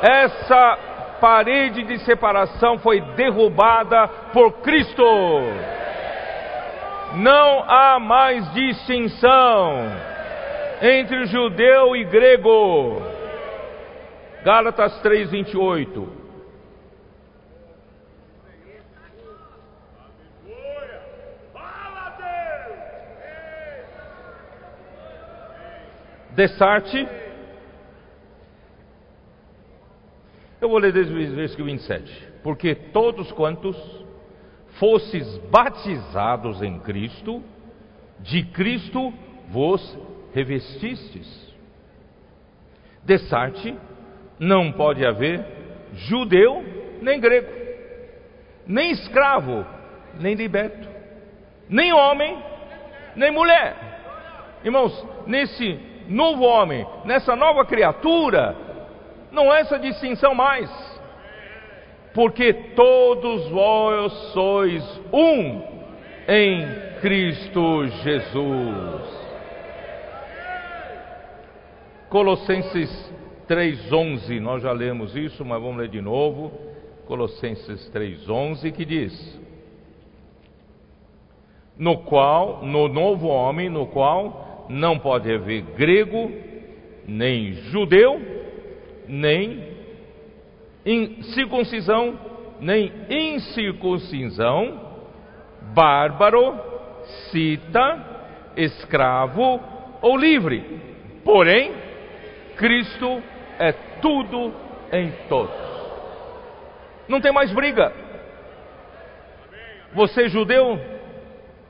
[0.01, 0.77] Essa
[1.19, 5.03] parede de separação foi derrubada por Cristo.
[7.15, 9.89] Não há mais distinção
[10.81, 13.01] entre judeu e grego.
[14.43, 16.25] Gálatas 3:28.
[26.31, 27.07] Dessarte
[30.65, 32.27] Eu vou ler desde o versículo 27.
[32.41, 34.04] Porque todos quantos
[34.79, 37.43] fostes batizados em Cristo,
[38.19, 39.13] de Cristo
[39.49, 39.97] vos
[40.33, 41.53] revestistes.
[43.03, 43.75] Dessarte
[44.39, 45.45] não pode haver
[45.93, 46.63] judeu
[47.01, 47.51] nem grego,
[48.65, 49.65] nem escravo,
[50.19, 50.87] nem liberto,
[51.69, 52.37] nem homem,
[53.15, 53.75] nem mulher.
[54.63, 58.55] Irmãos, nesse novo homem, nessa nova criatura,
[59.31, 60.69] não há essa distinção mais.
[62.15, 65.61] Porque todos vós sois um
[66.29, 66.65] em
[67.01, 69.25] Cristo Jesus.
[72.09, 73.13] Colossenses
[73.49, 76.53] 3:11, nós já lemos isso, mas vamos ler de novo.
[77.05, 79.41] Colossenses 3:11 que diz:
[81.77, 86.31] No qual, no novo homem, no qual não pode haver grego,
[87.05, 88.21] nem judeu,
[89.05, 89.64] nem
[91.33, 92.19] circuncisão,
[92.59, 94.79] nem incircuncisão,
[95.73, 96.59] bárbaro,
[97.31, 99.59] cita, escravo
[100.01, 100.63] ou livre.
[101.23, 101.73] Porém,
[102.55, 103.21] Cristo
[103.59, 103.71] é
[104.01, 104.53] tudo
[104.91, 105.55] em todos.
[107.07, 107.91] Não tem mais briga.
[109.93, 110.79] Você judeu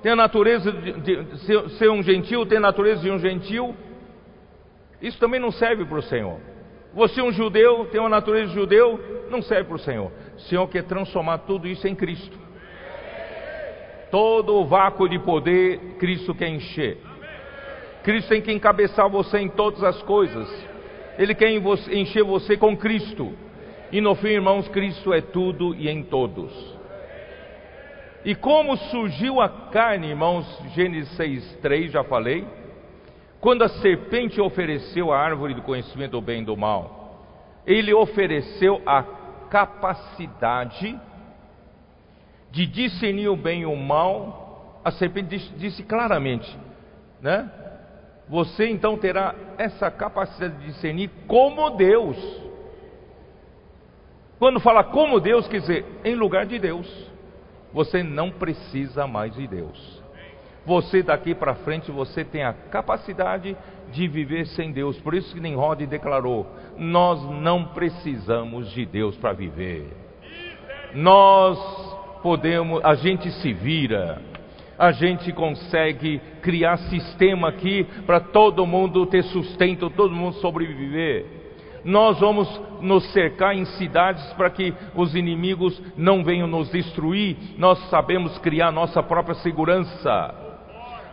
[0.05, 3.75] tem a natureza de, de ser um gentil, tem a natureza de um gentil.
[5.01, 6.39] Isso também não serve para o Senhor.
[6.95, 10.11] Você é um judeu, tem uma natureza de judeu, não serve para o Senhor.
[10.37, 12.39] O Senhor quer transformar tudo isso em Cristo.
[14.09, 16.97] Todo o vácuo de poder, Cristo quer encher.
[18.01, 20.47] Cristo tem que encabeçar você em todas as coisas.
[21.17, 23.33] Ele quer encher você com Cristo.
[23.91, 26.53] E no fim, irmãos, Cristo é tudo e em todos.
[28.23, 32.45] E como surgiu a carne, irmãos, Gênesis 6,3, já falei.
[33.45, 37.21] Quando a serpente ofereceu a árvore do conhecimento do bem e do mal,
[37.63, 39.03] ele ofereceu a
[39.51, 40.99] capacidade
[42.49, 44.81] de discernir o bem e o mal.
[44.83, 46.57] A serpente disse, disse claramente,
[47.21, 47.47] né?
[48.27, 52.17] Você então terá essa capacidade de discernir como Deus.
[54.39, 57.11] Quando fala como Deus, quer dizer, em lugar de Deus.
[57.71, 60.03] Você não precisa mais de Deus
[60.65, 63.55] você daqui para frente você tem a capacidade
[63.91, 64.99] de viver sem Deus.
[64.99, 66.47] Por isso que Nimrod declarou:
[66.77, 69.85] nós não precisamos de Deus para viver.
[70.93, 71.59] Nós
[72.23, 74.21] podemos, a gente se vira,
[74.77, 81.25] a gente consegue criar sistema aqui para todo mundo ter sustento, todo mundo sobreviver.
[81.83, 82.49] Nós vamos
[82.81, 87.37] nos cercar em cidades para que os inimigos não venham nos destruir.
[87.59, 90.44] Nós sabemos criar nossa própria segurança.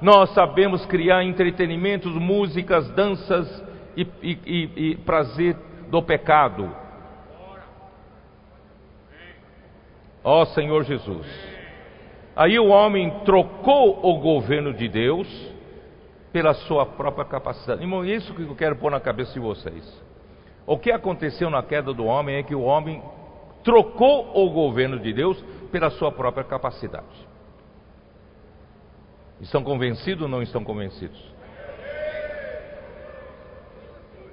[0.02, 3.64] Nós sabemos criar entretenimentos, músicas, danças
[3.96, 5.56] e, e, e, e prazer
[5.88, 6.68] do pecado.
[10.24, 11.24] Ó Senhor Jesus.
[12.34, 15.28] Aí o homem trocou o governo de Deus
[16.32, 17.80] pela sua própria capacidade.
[17.80, 20.02] Irmão, isso que eu quero pôr na cabeça de vocês.
[20.66, 23.00] O que aconteceu na queda do homem é que o homem
[23.62, 25.40] trocou o governo de Deus
[25.70, 27.31] pela sua própria capacidade.
[29.42, 31.20] Estão convencidos ou não estão convencidos?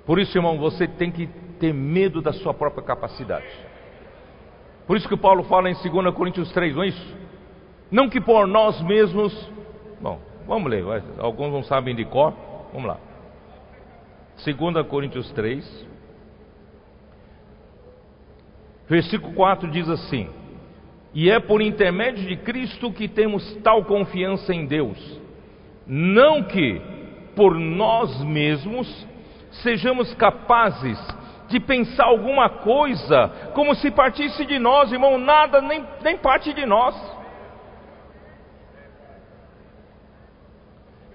[0.05, 1.28] Por isso, irmão, você tem que
[1.60, 3.47] ter medo da sua própria capacidade.
[4.86, 7.18] Por isso que Paulo fala em 2 Coríntios 3, não é isso?
[7.91, 9.34] Não que por nós mesmos.
[9.99, 10.84] Bom, vamos ler,
[11.18, 12.34] alguns não sabem de cor.
[12.72, 12.97] Vamos lá.
[14.45, 15.88] 2 Coríntios 3,
[18.88, 20.30] versículo 4 diz assim:
[21.14, 25.20] E é por intermédio de Cristo que temos tal confiança em Deus,
[25.88, 26.82] não que
[27.36, 29.07] por nós mesmos
[29.64, 30.99] sejamos capazes
[31.47, 36.66] de pensar alguma coisa como se partisse de nós, irmão, nada nem, nem parte de
[36.66, 36.95] nós.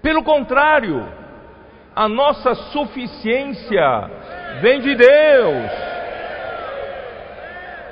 [0.01, 1.07] Pelo contrário,
[1.95, 4.11] a nossa suficiência
[4.61, 5.94] vem de Deus.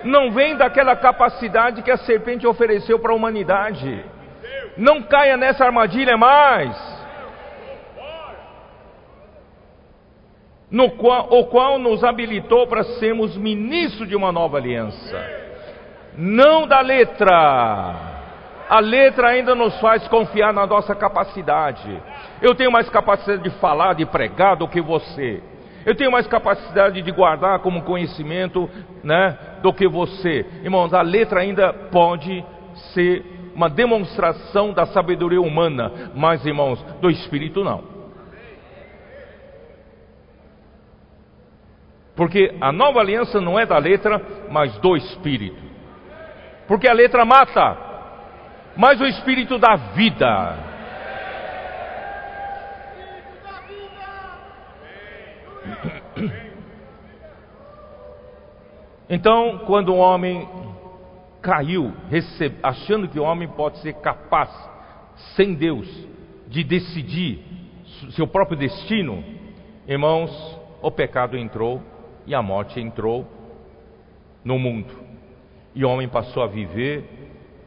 [0.04, 4.04] Não vem daquela capacidade que a serpente ofereceu para a humanidade.
[4.78, 6.94] Não caia nessa armadilha mais.
[10.74, 15.24] no qual, o qual nos habilitou para sermos ministros de uma nova aliança.
[16.18, 17.96] Não da letra.
[18.68, 22.02] A letra ainda nos faz confiar na nossa capacidade.
[22.42, 25.44] Eu tenho mais capacidade de falar, de pregar do que você.
[25.86, 28.70] Eu tenho mais capacidade de guardar como conhecimento,
[29.04, 30.46] né, do que você.
[30.64, 32.44] Irmãos, a letra ainda pode
[32.94, 33.24] ser
[33.56, 37.94] uma demonstração da sabedoria humana, mas irmãos, do espírito não.
[42.16, 45.62] Porque a nova aliança não é da letra, mas do espírito.
[46.68, 47.78] Porque a letra mata,
[48.78, 50.73] mas o espírito dá vida.
[59.10, 60.48] Então, quando o homem
[61.42, 61.94] caiu,
[62.62, 64.50] achando que o homem pode ser capaz,
[65.36, 65.88] sem Deus,
[66.48, 67.44] de decidir
[68.12, 69.24] seu próprio destino,
[69.88, 70.32] irmãos,
[70.82, 71.82] o pecado entrou
[72.26, 73.28] e a morte entrou
[74.44, 74.94] no mundo.
[75.76, 77.04] E o homem passou a viver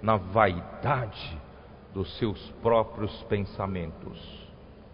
[0.03, 1.39] na vaidade
[1.93, 4.19] dos seus próprios pensamentos,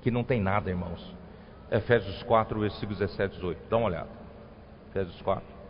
[0.00, 1.14] que não tem nada, irmãos.
[1.70, 3.68] Efésios 4, versículos 17 e 18.
[3.68, 4.10] Dá uma olhada.
[4.90, 5.61] Efésios 4.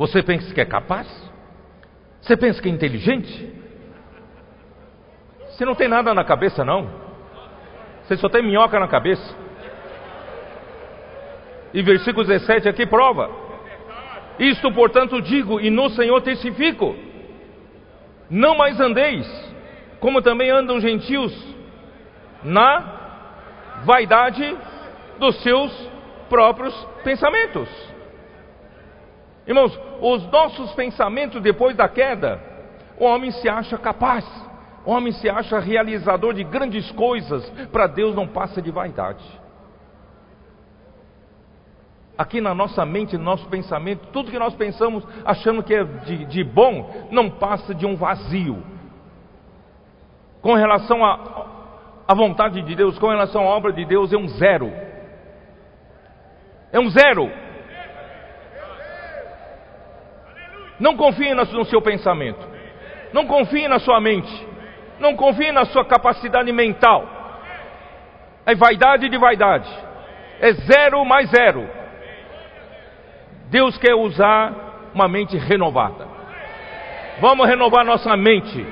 [0.00, 1.06] Você pensa que é capaz?
[2.22, 3.52] Você pensa que é inteligente?
[5.48, 6.88] Você não tem nada na cabeça, não.
[8.02, 9.36] Você só tem minhoca na cabeça.
[11.74, 13.30] E versículo 17 aqui prova.
[14.38, 16.96] Isto, portanto, digo, e no Senhor testifico:
[18.30, 19.26] não mais andeis,
[20.00, 21.30] como também andam gentios,
[22.42, 24.56] na vaidade
[25.18, 25.70] dos seus
[26.30, 26.74] próprios
[27.04, 27.68] pensamentos.
[29.50, 32.40] Irmãos, os nossos pensamentos depois da queda,
[32.96, 34.24] o homem se acha capaz.
[34.86, 39.24] O homem se acha realizador de grandes coisas, para Deus não passa de vaidade.
[42.16, 46.26] Aqui na nossa mente, no nosso pensamento, tudo que nós pensamos achando que é de,
[46.26, 48.62] de bom, não passa de um vazio.
[50.40, 54.72] Com relação à vontade de Deus, com relação à obra de Deus, é um zero.
[56.72, 57.49] É um zero.
[60.80, 62.40] Não confie no seu pensamento.
[63.12, 64.48] Não confie na sua mente.
[64.98, 67.06] Não confie na sua capacidade mental.
[68.46, 69.70] É vaidade de vaidade.
[70.40, 71.68] É zero mais zero.
[73.50, 76.08] Deus quer usar uma mente renovada.
[77.20, 78.66] Vamos renovar nossa mente.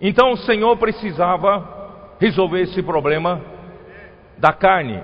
[0.00, 3.40] Então o Senhor precisava resolver esse problema
[4.36, 5.02] da carne.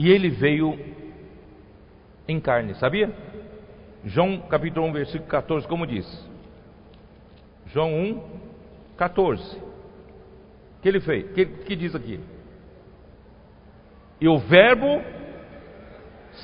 [0.00, 0.78] E ele veio
[2.26, 3.12] em carne, sabia?
[4.02, 6.06] João capítulo 1, versículo 14, como diz?
[7.66, 8.22] João 1,
[8.96, 9.58] 14.
[9.58, 11.30] O que ele fez?
[11.32, 12.18] Que, que diz aqui?
[14.18, 15.02] E o Verbo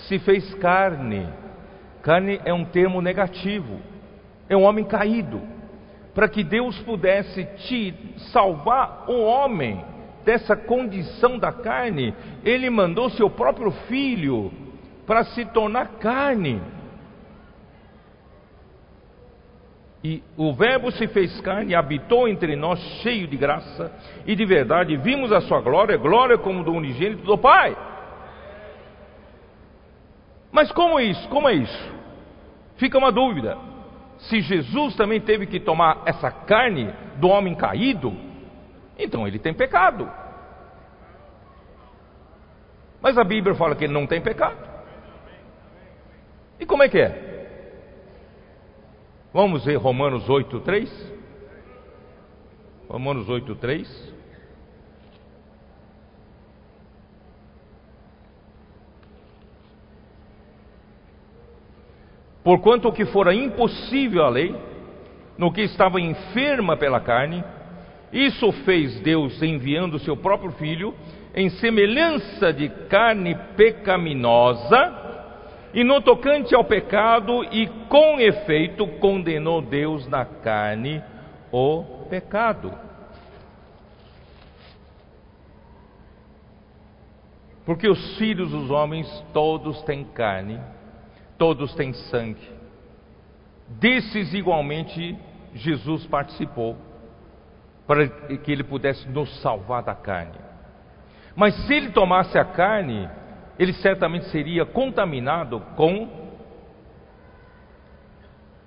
[0.06, 1.26] se fez carne.
[2.02, 3.80] Carne é um termo negativo.
[4.50, 5.40] É um homem caído.
[6.14, 7.94] Para que Deus pudesse te
[8.32, 9.82] salvar o homem
[10.26, 12.14] dessa condição da carne,
[12.44, 14.52] ele mandou seu próprio filho
[15.06, 16.60] para se tornar carne
[20.06, 23.92] E o Verbo se fez carne habitou entre nós, cheio de graça
[24.24, 24.96] e de verdade.
[24.96, 27.76] Vimos a sua glória, glória como do unigênito do Pai.
[30.52, 31.28] Mas como isso?
[31.28, 31.94] Como é isso?
[32.76, 33.58] Fica uma dúvida.
[34.18, 38.14] Se Jesus também teve que tomar essa carne do homem caído,
[38.98, 40.10] então ele tem pecado.
[43.00, 44.56] Mas a Bíblia fala que ele não tem pecado.
[46.58, 47.26] E como é que é?
[49.32, 51.12] Vamos ver Romanos 8, 3.
[52.88, 54.14] Romanos 8, 3.
[62.42, 64.54] Porquanto o que fora impossível a lei,
[65.36, 67.44] no que estava enferma pela carne,
[68.12, 70.94] isso fez Deus enviando seu próprio filho
[71.34, 75.04] em semelhança de carne pecaminosa,
[75.74, 81.02] e no tocante ao pecado, e com efeito condenou Deus na carne
[81.52, 82.72] o pecado.
[87.66, 90.58] Porque os filhos dos homens todos têm carne,
[91.36, 92.48] todos têm sangue.
[93.68, 95.18] Desses igualmente
[95.52, 96.76] Jesus participou,
[97.86, 100.38] para que ele pudesse nos salvar da carne.
[101.34, 103.08] Mas se ele tomasse a carne,
[103.58, 106.08] ele certamente seria contaminado com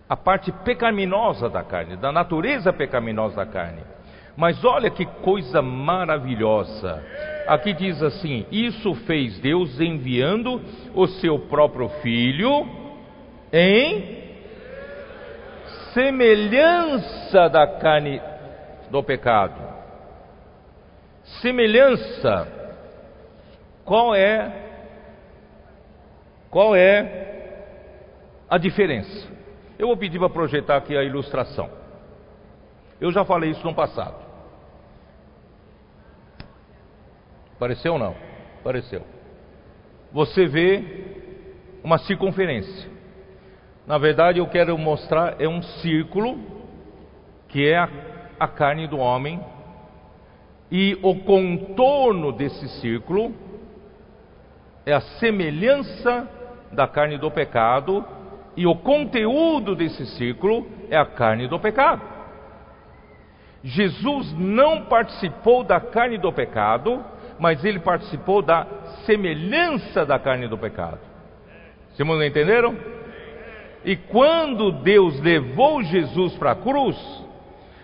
[0.08, 3.82] a parte pecaminosa da carne, da natureza pecaminosa da carne.
[4.36, 7.04] Mas olha que coisa maravilhosa.
[7.48, 10.62] Aqui diz assim: Isso fez Deus enviando
[10.94, 12.66] o seu próprio filho
[13.52, 14.18] em
[15.94, 18.22] semelhança da carne
[18.90, 19.62] do pecado.
[21.42, 22.48] Semelhança.
[23.86, 24.70] Qual é
[26.50, 27.54] qual é
[28.50, 29.28] a diferença?
[29.78, 31.70] Eu vou pedir para projetar aqui a ilustração.
[33.00, 34.16] Eu já falei isso no passado.
[37.60, 38.16] Pareceu ou não?
[38.64, 39.04] Pareceu.
[40.12, 40.84] Você vê
[41.84, 42.90] uma circunferência.
[43.86, 46.38] Na verdade, eu quero mostrar é um círculo
[47.48, 47.90] que é a,
[48.40, 49.40] a carne do homem
[50.72, 53.34] e o contorno desse círculo
[54.86, 56.28] é a semelhança
[56.72, 58.06] da carne do pecado
[58.56, 62.02] e o conteúdo desse círculo é a carne do pecado.
[63.64, 67.04] Jesus não participou da carne do pecado,
[67.40, 68.66] mas ele participou da
[69.06, 71.00] semelhança da carne do pecado.
[71.92, 72.76] Vocês não entenderam?
[73.84, 76.98] E quando Deus levou Jesus para a cruz,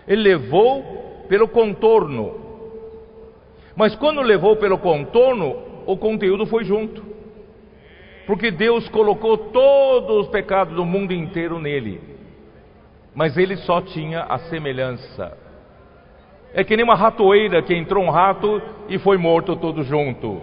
[0.06, 2.46] ele levou pelo contorno.
[3.74, 7.04] Mas quando levou pelo contorno, o conteúdo foi junto.
[8.26, 12.00] Porque Deus colocou todos os pecados do mundo inteiro nele.
[13.14, 15.36] Mas ele só tinha a semelhança.
[16.52, 20.40] É que nem uma ratoeira que entrou um rato e foi morto todo junto.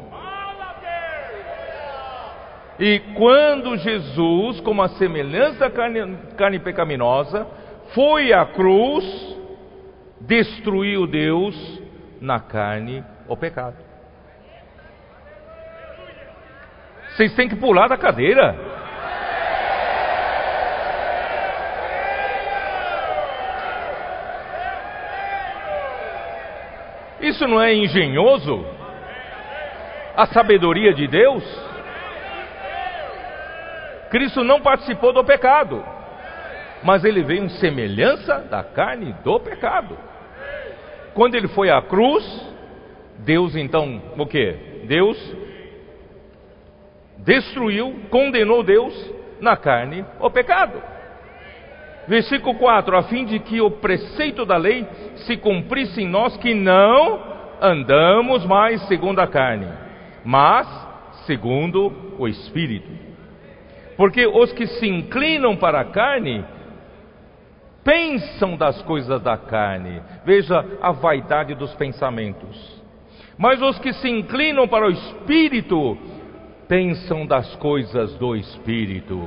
[2.80, 7.46] E quando Jesus, como a semelhança da carne, carne pecaminosa,
[7.94, 9.04] foi à cruz,
[10.26, 11.82] destruiu Deus
[12.22, 13.78] na carne o pecado.
[17.10, 18.56] Vocês têm que pular da cadeira.
[27.22, 28.66] Isso não é engenhoso?
[30.16, 31.44] A sabedoria de Deus?
[34.10, 35.84] Cristo não participou do pecado,
[36.84, 39.98] mas ele veio em semelhança da carne do pecado.
[41.14, 42.24] Quando ele foi à cruz,
[43.20, 44.56] Deus então, o que?
[44.86, 45.18] Deus
[47.20, 50.82] destruiu, condenou Deus na carne o pecado.
[52.08, 54.86] Versículo 4: a fim de que o preceito da lei
[55.26, 57.22] se cumprisse em nós, que não
[57.62, 59.68] andamos mais segundo a carne,
[60.26, 60.68] mas
[61.26, 62.90] segundo o Espírito.
[63.96, 66.44] Porque os que se inclinam para a carne
[67.84, 72.82] pensam das coisas da carne, veja a vaidade dos pensamentos.
[73.38, 75.98] Mas os que se inclinam para o Espírito
[76.68, 79.22] pensam das coisas do Espírito.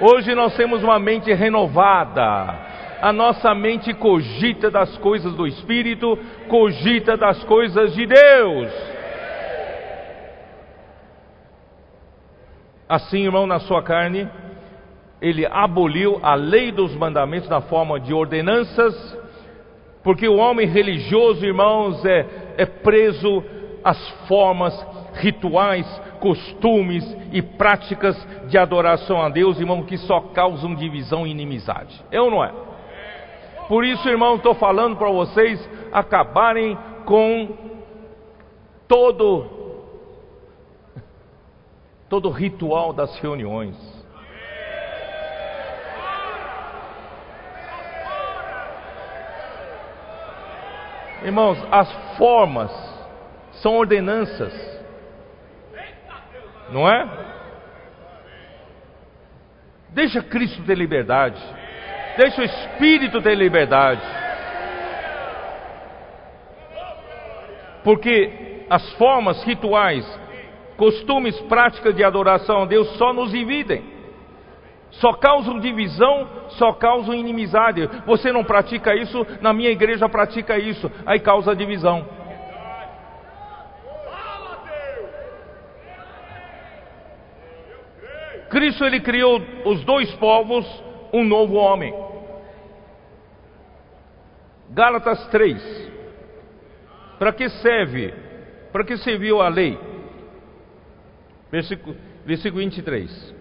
[0.00, 2.74] Hoje nós temos uma mente renovada.
[3.00, 6.18] A nossa mente cogita das coisas do Espírito,
[6.48, 8.72] cogita das coisas de Deus.
[12.88, 14.28] Assim, irmão, na sua carne,
[15.24, 18.94] ele aboliu a lei dos mandamentos na forma de ordenanças,
[20.02, 22.26] porque o homem religioso, irmãos, é,
[22.58, 23.42] é preso
[23.82, 23.98] às
[24.28, 24.74] formas
[25.14, 25.86] rituais,
[26.20, 27.02] costumes
[27.32, 28.14] e práticas
[28.48, 32.04] de adoração a Deus, irmão, que só causam divisão e inimizade.
[32.10, 32.52] É ou não é?
[33.66, 37.48] Por isso, irmão, estou falando para vocês acabarem com
[38.86, 39.46] todo
[42.10, 43.93] todo ritual das reuniões.
[51.24, 52.70] Irmãos, as formas
[53.54, 54.74] são ordenanças
[56.70, 57.08] não é?
[59.90, 61.40] Deixa Cristo ter liberdade.
[62.16, 64.02] Deixa o Espírito ter liberdade.
[67.82, 70.04] Porque as formas rituais,
[70.76, 73.84] costumes, práticas de adoração a Deus só nos dividem,
[75.00, 77.88] só causam divisão, só causam inimizade.
[78.06, 82.06] Você não pratica isso, na minha igreja pratica isso, aí causa divisão.
[88.50, 90.64] Cristo ele criou os dois povos,
[91.12, 91.92] um novo homem.
[94.70, 95.92] Gálatas 3.
[97.18, 98.14] Para que serve?
[98.72, 99.78] Para que serviu a lei?
[101.50, 103.33] Versículo, versículo 23.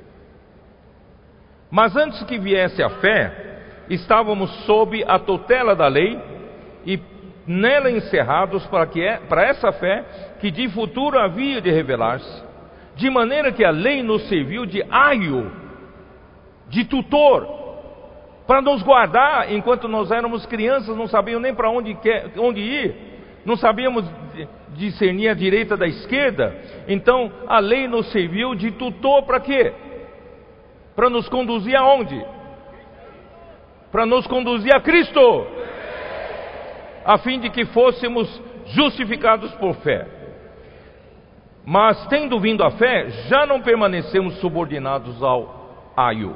[1.74, 3.56] Mas antes que viesse a fé,
[3.90, 6.22] estávamos sob a tutela da lei
[6.86, 7.00] e
[7.48, 10.06] nela encerrados para, que, é, para essa fé
[10.40, 12.44] que de futuro havia de revelar-se
[12.96, 15.52] de maneira que a lei nos serviu de aio,
[16.70, 17.48] de tutor,
[18.46, 21.98] para nos guardar enquanto nós éramos crianças, não sabíamos nem para onde,
[22.38, 22.96] onde ir,
[23.44, 24.06] não sabíamos
[24.76, 26.56] discernir a direita da esquerda,
[26.88, 29.74] então a lei nos serviu de tutor para quê?
[30.96, 32.24] Para nos conduzir aonde?
[33.92, 35.48] Para nos conduzir a Cristo,
[37.06, 40.08] a fim de que fôssemos justificados por fé.
[41.66, 46.36] Mas tendo vindo a fé, já não permanecemos subordinados ao aio.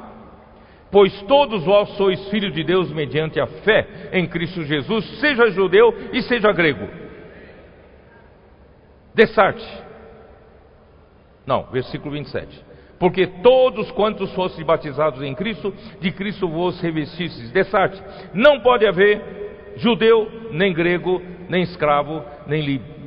[0.90, 5.94] Pois todos vós sois filhos de Deus mediante a fé em Cristo Jesus, seja judeu
[6.12, 6.88] e seja grego.
[9.14, 9.66] Dessarte.
[11.46, 12.67] Não, versículo 27.
[12.98, 17.50] Porque todos quantos fossem batizados em Cristo, de Cristo vos revestistes.
[17.52, 18.02] Dessarte.
[18.34, 22.98] Não pode haver judeu, nem grego, nem escravo, nem livre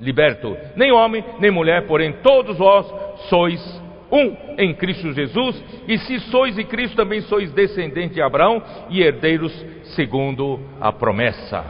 [0.00, 2.86] liberto, nem homem, nem mulher, porém todos vós
[3.28, 8.62] sois um em Cristo Jesus, e se sois em Cristo também sois descendente de Abraão
[8.88, 9.52] e herdeiros
[9.94, 11.64] segundo a promessa.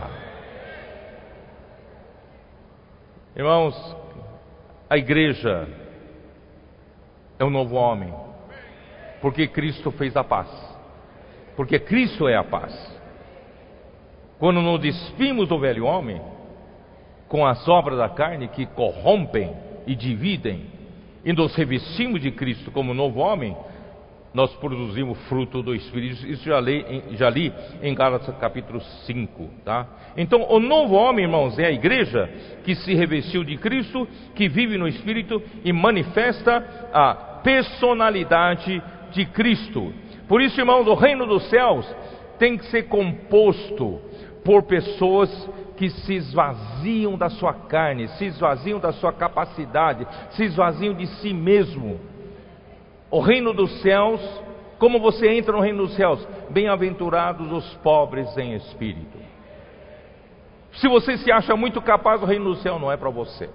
[3.35, 3.97] Irmãos,
[4.89, 5.69] a igreja
[7.39, 8.13] é um novo homem,
[9.21, 10.49] porque Cristo fez a paz,
[11.57, 12.99] porque Cristo é a paz.
[14.39, 16.21] Quando nos despimos do velho homem,
[17.29, 19.55] com as obras da carne que corrompem
[19.87, 20.67] e dividem,
[21.25, 23.57] e nos revestimos de Cristo como novo homem,
[24.33, 26.27] nós produzimos fruto do Espírito.
[26.27, 27.53] Isso já li, já li
[27.83, 29.49] em Gálatas capítulo 5.
[29.65, 29.87] Tá?
[30.17, 32.29] Então, o novo homem, irmãos, é a igreja
[32.65, 39.93] que se revestiu de Cristo, que vive no Espírito e manifesta a personalidade de Cristo.
[40.27, 41.87] Por isso, irmãos, o reino dos céus
[42.39, 44.01] tem que ser composto
[44.45, 45.31] por pessoas
[45.77, 51.33] que se esvaziam da sua carne, se esvaziam da sua capacidade, se esvaziam de si
[51.33, 52.01] mesmo.
[53.11, 54.21] O reino dos céus,
[54.79, 56.27] como você entra no reino dos céus?
[56.51, 59.19] Bem-aventurados os pobres em espírito.
[60.75, 63.49] Se você se acha muito capaz, o reino do céu não é para você.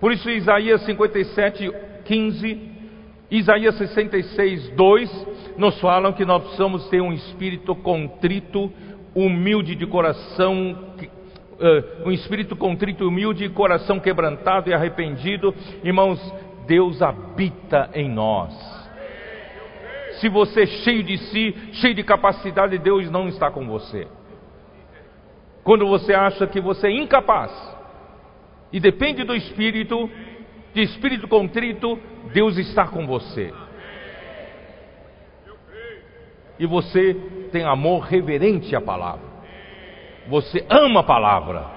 [0.00, 1.72] Por isso, Isaías 57,
[2.04, 2.70] 15,
[3.30, 8.70] Isaías 66, 2, nos falam que nós precisamos ter um espírito contrito,
[9.14, 10.76] humilde de coração,
[11.52, 16.20] uh, um espírito contrito humilde, coração quebrantado e arrependido, irmãos,
[16.66, 18.54] Deus habita em nós.
[20.20, 24.08] Se você é cheio de si, cheio de capacidade, Deus não está com você.
[25.62, 27.52] Quando você acha que você é incapaz
[28.72, 30.08] e depende do espírito,
[30.72, 31.98] de espírito contrito,
[32.32, 33.52] Deus está com você.
[36.58, 37.14] E você
[37.52, 39.26] tem amor reverente à palavra.
[40.28, 41.75] Você ama a palavra.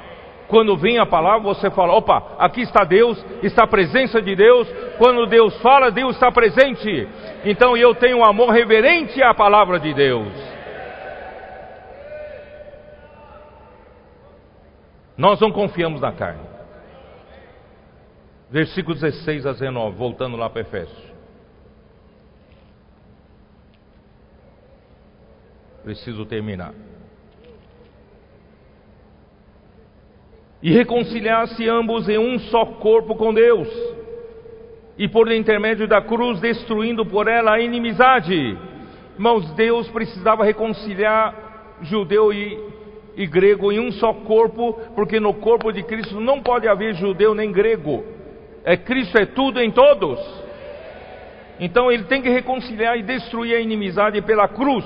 [0.49, 4.67] Quando vem a palavra, você fala: opa, aqui está Deus, está a presença de Deus.
[4.97, 7.07] Quando Deus fala, Deus está presente.
[7.45, 10.27] Então eu tenho um amor reverente à palavra de Deus.
[15.15, 16.41] Nós não confiamos na carne.
[18.49, 21.13] Versículo 16 a 19, voltando lá para Efésios.
[25.83, 26.73] Preciso terminar.
[30.61, 33.67] E reconciliar-se ambos em um só corpo com Deus,
[34.97, 38.57] e por intermédio da cruz, destruindo por ela a inimizade.
[39.15, 42.59] Irmãos, Deus precisava reconciliar judeu e,
[43.15, 47.33] e grego em um só corpo, porque no corpo de Cristo não pode haver judeu
[47.33, 48.03] nem grego.
[48.65, 50.19] É Cristo é tudo em todos.
[51.61, 54.85] Então ele tem que reconciliar e destruir a inimizade pela cruz.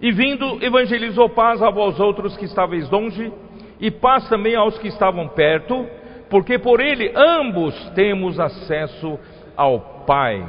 [0.00, 3.32] E vindo, evangelizou paz a vós outros que estáveis longe,
[3.80, 5.86] e paz também aos que estavam perto,
[6.30, 9.18] porque por ele ambos temos acesso
[9.56, 10.46] ao Pai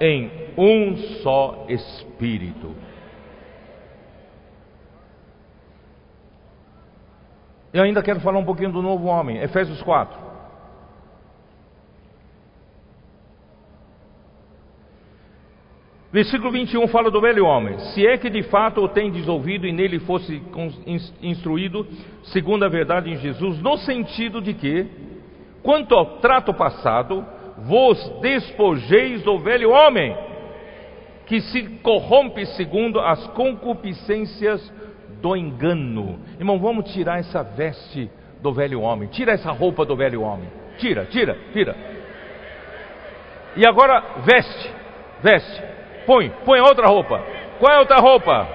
[0.00, 2.74] em um só Espírito.
[7.72, 10.27] Eu ainda quero falar um pouquinho do novo homem, Efésios 4.
[16.10, 17.78] Versículo 21 fala do velho homem.
[17.78, 20.42] Se é que de fato o tendes ouvido e nele fosse
[21.22, 21.86] instruído,
[22.24, 24.86] segundo a verdade em Jesus, no sentido de que,
[25.62, 27.24] quanto ao trato passado,
[27.58, 30.16] vos despojeis do velho homem,
[31.26, 34.72] que se corrompe segundo as concupiscências
[35.20, 36.20] do engano.
[36.38, 40.48] Irmão, vamos tirar essa veste do velho homem, tira essa roupa do velho homem.
[40.78, 41.76] Tira, tira, tira.
[43.56, 44.70] E agora veste,
[45.22, 45.67] veste.
[46.08, 47.22] Põe, põe outra roupa.
[47.58, 48.48] Qual é outra roupa?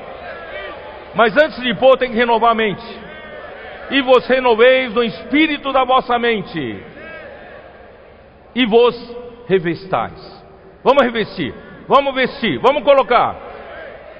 [1.14, 2.84] Mas antes de pôr, tem que renovar a mente.
[3.92, 6.84] E vos renoveis no espírito da vossa mente.
[8.56, 8.96] E vos
[9.48, 10.44] revestais.
[10.84, 11.54] Vamos revestir,
[11.88, 13.38] vamos vestir, vamos colocar.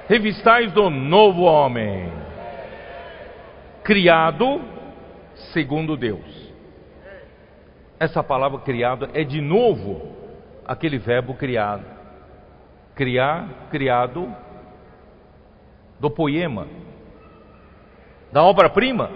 [0.08, 2.12] Revistais do novo homem,
[3.82, 4.60] criado
[5.52, 6.52] segundo Deus.
[7.98, 10.14] Essa palavra criado é de novo
[10.64, 11.93] aquele verbo criado.
[12.94, 14.32] Criar, criado
[15.98, 16.66] do poema,
[18.32, 19.10] da obra-prima.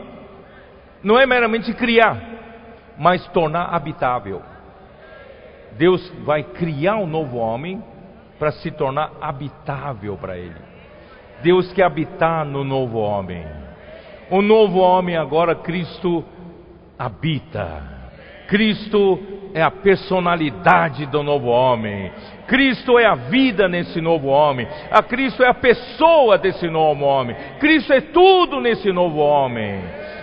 [1.02, 2.20] Não é meramente criar,
[2.98, 4.42] mas tornar habitável.
[5.76, 7.82] Deus vai criar um novo homem
[8.38, 10.56] para se tornar habitável para ele.
[11.42, 13.44] Deus quer habitar no novo homem.
[14.30, 16.24] O novo homem agora Cristo
[16.98, 17.97] habita.
[18.48, 19.20] Cristo
[19.52, 22.10] é a personalidade do novo homem.
[22.46, 24.66] Cristo é a vida nesse novo homem.
[24.90, 27.36] A Cristo é a pessoa desse novo homem.
[27.60, 29.80] Cristo é tudo nesse novo homem.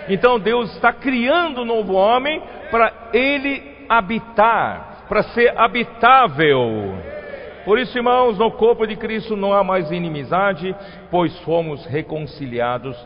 [0.08, 6.94] Então Deus está criando um novo homem para ele habitar, para ser habitável.
[7.64, 10.74] Por isso, irmãos, no corpo de Cristo não há mais inimizade,
[11.10, 12.96] pois fomos reconciliados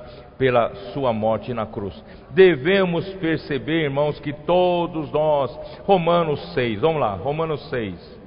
[0.41, 2.03] pela sua morte na cruz.
[2.31, 8.21] Devemos perceber, irmãos, que todos nós, Romanos 6, vamos lá, Romanos 6.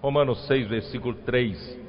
[0.00, 1.80] Romanos 6, versículo 3.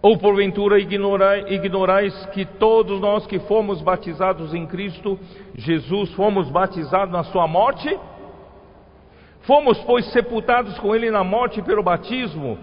[0.00, 5.18] Ou porventura ignorai, ignorais que todos nós que fomos batizados em Cristo
[5.56, 7.98] Jesus fomos batizados na sua morte?
[9.40, 12.56] Fomos, pois, sepultados com Ele na morte pelo batismo,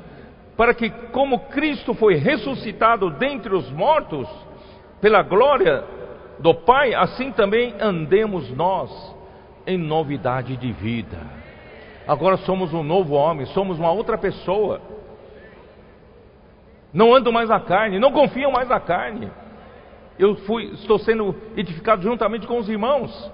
[0.57, 4.27] para que, como Cristo foi ressuscitado dentre os mortos,
[4.99, 5.83] pela glória
[6.39, 9.15] do Pai, assim também andemos nós
[9.67, 11.17] em novidade de vida.
[12.07, 14.81] Agora somos um novo homem, somos uma outra pessoa.
[16.91, 19.29] Não ando mais na carne, não confio mais na carne.
[20.17, 23.31] Eu fui, estou sendo edificado juntamente com os irmãos.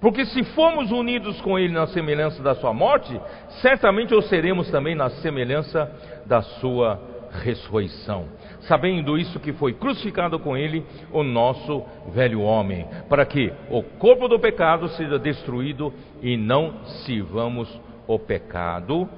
[0.00, 3.18] Porque se formos unidos com Ele na semelhança da Sua morte,
[3.62, 5.90] certamente o seremos também na semelhança
[6.26, 7.00] da Sua
[7.42, 8.26] ressurreição.
[8.60, 11.82] Sabendo isso que foi crucificado com Ele o nosso
[12.12, 17.68] velho homem, para que o corpo do pecado seja destruído e não sirvamos
[18.06, 19.08] o pecado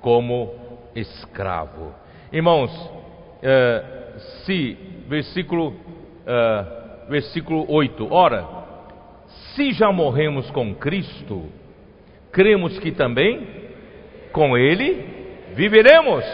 [0.00, 0.54] como
[0.94, 1.94] escravo.
[2.32, 2.70] Irmãos,
[3.42, 3.84] eh,
[4.44, 4.76] se,
[5.08, 5.74] versículo,
[6.26, 6.64] eh,
[7.08, 8.55] versículo 8, ora,
[9.56, 11.46] se já morremos com Cristo,
[12.30, 13.48] cremos que também
[14.30, 15.02] com Ele
[15.54, 16.24] viveremos.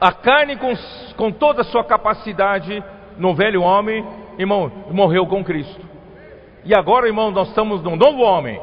[0.00, 0.72] A carne, com,
[1.16, 2.82] com toda a sua capacidade
[3.18, 4.06] no velho homem,
[4.38, 5.84] irmão, morreu com Cristo.
[6.64, 8.60] E agora, irmão, nós estamos num novo homem.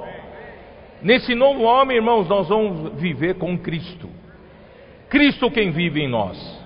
[1.01, 4.09] Nesse novo homem, irmãos, nós vamos viver com Cristo.
[5.09, 6.65] Cristo quem vive em nós.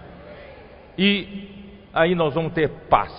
[0.96, 1.50] E
[1.92, 3.12] aí nós vamos ter paz.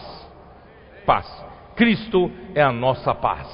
[1.05, 1.50] Paz.
[1.81, 3.49] Cristo é a nossa paz.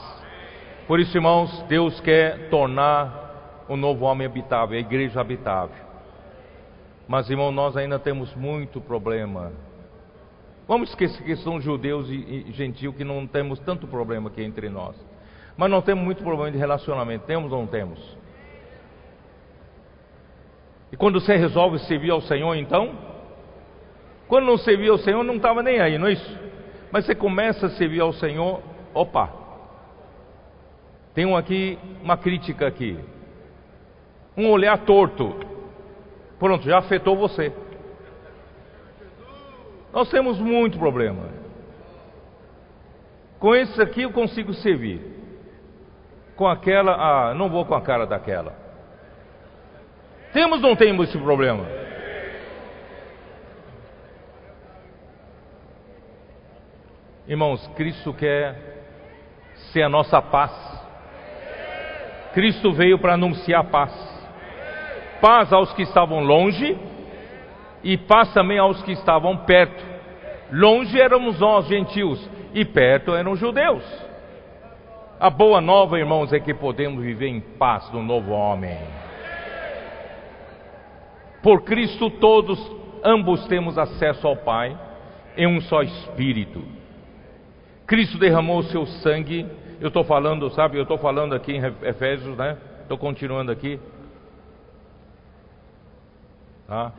[0.88, 5.76] Por isso, irmãos, Deus quer tornar o novo homem habitável, a igreja habitável.
[7.06, 9.52] Mas, irmão, nós ainda temos muito problema.
[10.66, 14.68] Vamos esquecer que são judeus e, e gentil que não temos tanto problema aqui entre
[14.68, 14.96] nós.
[15.56, 17.26] Mas não temos muito problema de relacionamento.
[17.26, 18.18] Temos ou não temos?
[20.90, 22.92] E quando você resolve servir ao Senhor, então?
[24.26, 26.46] Quando não servia ao Senhor, não estava nem aí, não é isso?
[26.90, 28.62] Mas você começa a servir ao Senhor,
[28.94, 29.30] opa.
[31.14, 32.98] Tem um aqui, uma crítica aqui.
[34.36, 35.34] Um olhar torto.
[36.38, 37.52] Pronto, já afetou você.
[39.92, 41.22] Nós temos muito problema.
[43.38, 45.00] Com esse aqui eu consigo servir.
[46.36, 46.92] Com aquela,
[47.30, 48.52] ah, não vou com a cara daquela.
[50.32, 51.85] Temos ou não temos esse problema?
[57.28, 58.54] Irmãos, Cristo quer
[59.72, 60.52] ser a nossa paz.
[62.32, 63.92] Cristo veio para anunciar paz.
[65.20, 66.78] Paz aos que estavam longe
[67.82, 69.84] e paz também aos que estavam perto.
[70.52, 73.84] Longe éramos nós, gentios, e perto eram judeus.
[75.18, 78.78] A boa nova, irmãos, é que podemos viver em paz no novo homem.
[81.42, 82.60] Por Cristo todos,
[83.02, 84.78] ambos temos acesso ao Pai
[85.36, 86.75] em um só Espírito.
[87.86, 89.46] Cristo derramou o seu sangue.
[89.80, 90.76] Eu estou falando, sabe?
[90.76, 92.56] Eu estou falando aqui em Efésios, né?
[92.82, 93.78] Estou continuando aqui.
[96.66, 96.92] Tá?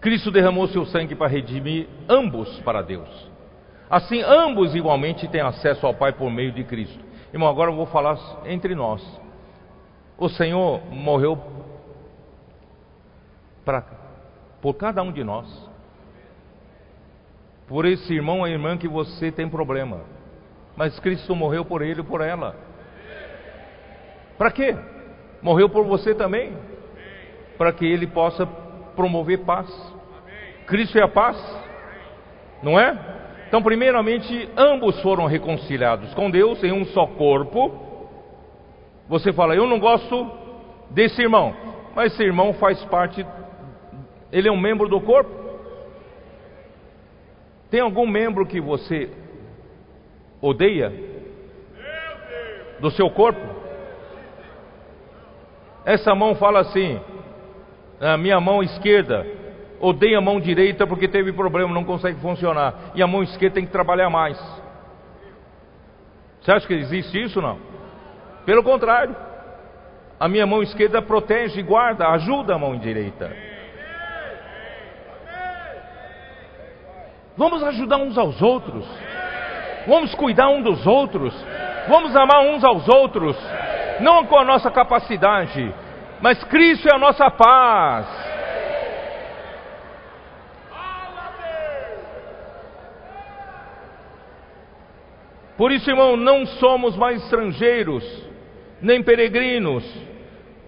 [0.00, 3.08] Cristo derramou seu sangue para redimir ambos para Deus.
[3.90, 7.02] Assim, ambos igualmente têm acesso ao Pai por meio de Cristo.
[7.32, 9.02] Irmão, agora eu vou falar entre nós.
[10.18, 11.38] O Senhor morreu
[14.60, 15.67] por cada um de nós.
[17.68, 20.00] Por esse irmão ou irmã que você tem problema.
[20.76, 22.56] Mas Cristo morreu por ele e por ela.
[24.36, 24.74] Para quê?
[25.42, 26.56] Morreu por você também.
[27.56, 28.46] Para que ele possa
[28.96, 29.68] promover paz.
[30.66, 31.36] Cristo é a paz.
[32.62, 32.98] Não é?
[33.46, 37.88] Então, primeiramente, ambos foram reconciliados com Deus em um só corpo
[39.08, 40.30] você fala, eu não gosto
[40.90, 41.54] desse irmão,
[41.96, 43.26] mas esse irmão faz parte,
[44.30, 45.47] ele é um membro do corpo.
[47.70, 49.10] Tem algum membro que você
[50.40, 50.92] odeia
[52.80, 53.40] do seu corpo?
[55.84, 57.00] Essa mão fala assim,
[58.00, 59.26] a minha mão esquerda
[59.80, 63.66] odeia a mão direita porque teve problema, não consegue funcionar, e a mão esquerda tem
[63.66, 64.38] que trabalhar mais.
[66.40, 67.58] Você acha que existe isso não?
[68.46, 69.14] Pelo contrário,
[70.18, 73.30] a minha mão esquerda protege, guarda, ajuda a mão direita.
[77.38, 78.84] Vamos ajudar uns aos outros.
[79.86, 81.32] Vamos cuidar um dos outros.
[81.88, 83.36] Vamos amar uns aos outros.
[84.00, 85.72] Não com a nossa capacidade,
[86.20, 88.06] mas Cristo é a nossa paz.
[95.56, 98.04] Por isso, irmão, não somos mais estrangeiros
[98.82, 99.84] nem peregrinos.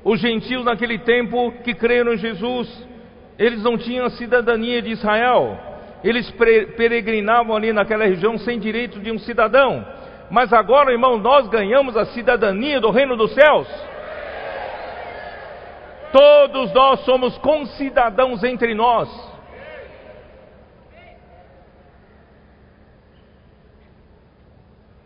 [0.04, 2.88] Os gentios naquele tempo que creram em Jesus,
[3.36, 5.69] eles não tinham a cidadania de Israel.
[6.02, 6.30] Eles
[6.76, 9.84] peregrinavam ali naquela região sem direito de um cidadão.
[10.30, 13.68] Mas agora, irmão, nós ganhamos a cidadania do reino dos céus.
[16.12, 19.08] Todos nós somos concidadãos entre nós.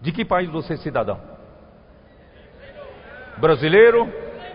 [0.01, 1.19] De que país você é cidadão?
[3.39, 4.13] Brasileiro?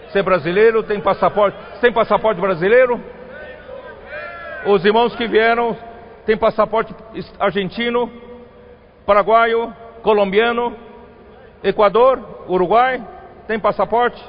[0.07, 0.83] Você é brasileiro?
[0.83, 1.57] Tem passaporte?
[1.81, 3.03] Tem passaporte brasileiro?
[4.65, 5.75] Os irmãos que vieram
[6.29, 6.93] têm passaporte
[7.39, 8.07] argentino,
[9.03, 9.73] paraguaio,
[10.03, 10.75] colombiano,
[11.63, 13.03] Equador, Uruguai?
[13.47, 14.23] Tem passaporte?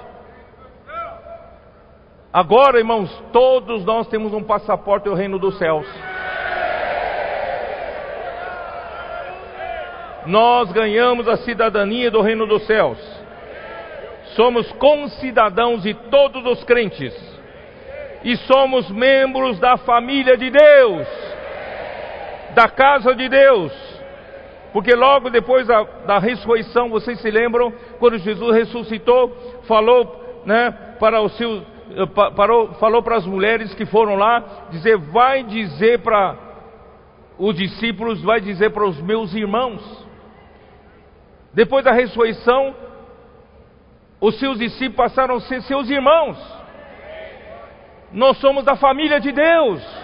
[2.32, 5.86] Agora, irmãos, todos nós temos um passaporte do reino dos céus.
[10.24, 13.20] Nós ganhamos a cidadania do reino dos céus
[14.36, 17.12] somos concidadãos de todos os crentes
[18.22, 21.06] e somos membros da família de Deus,
[22.54, 23.72] da casa de Deus.
[24.72, 29.30] Porque logo depois da, da ressurreição, vocês se lembram, quando Jesus ressuscitou,
[29.66, 31.62] falou né, para os seus,
[31.96, 32.06] eh,
[32.36, 36.36] parou, falou para as mulheres que foram lá, dizer, vai dizer para
[37.38, 40.06] os discípulos, vai dizer para os meus irmãos.
[41.52, 42.74] Depois da ressurreição,
[44.20, 46.38] os seus discípulos passaram a ser seus irmãos.
[48.12, 49.99] Nós somos da família de Deus.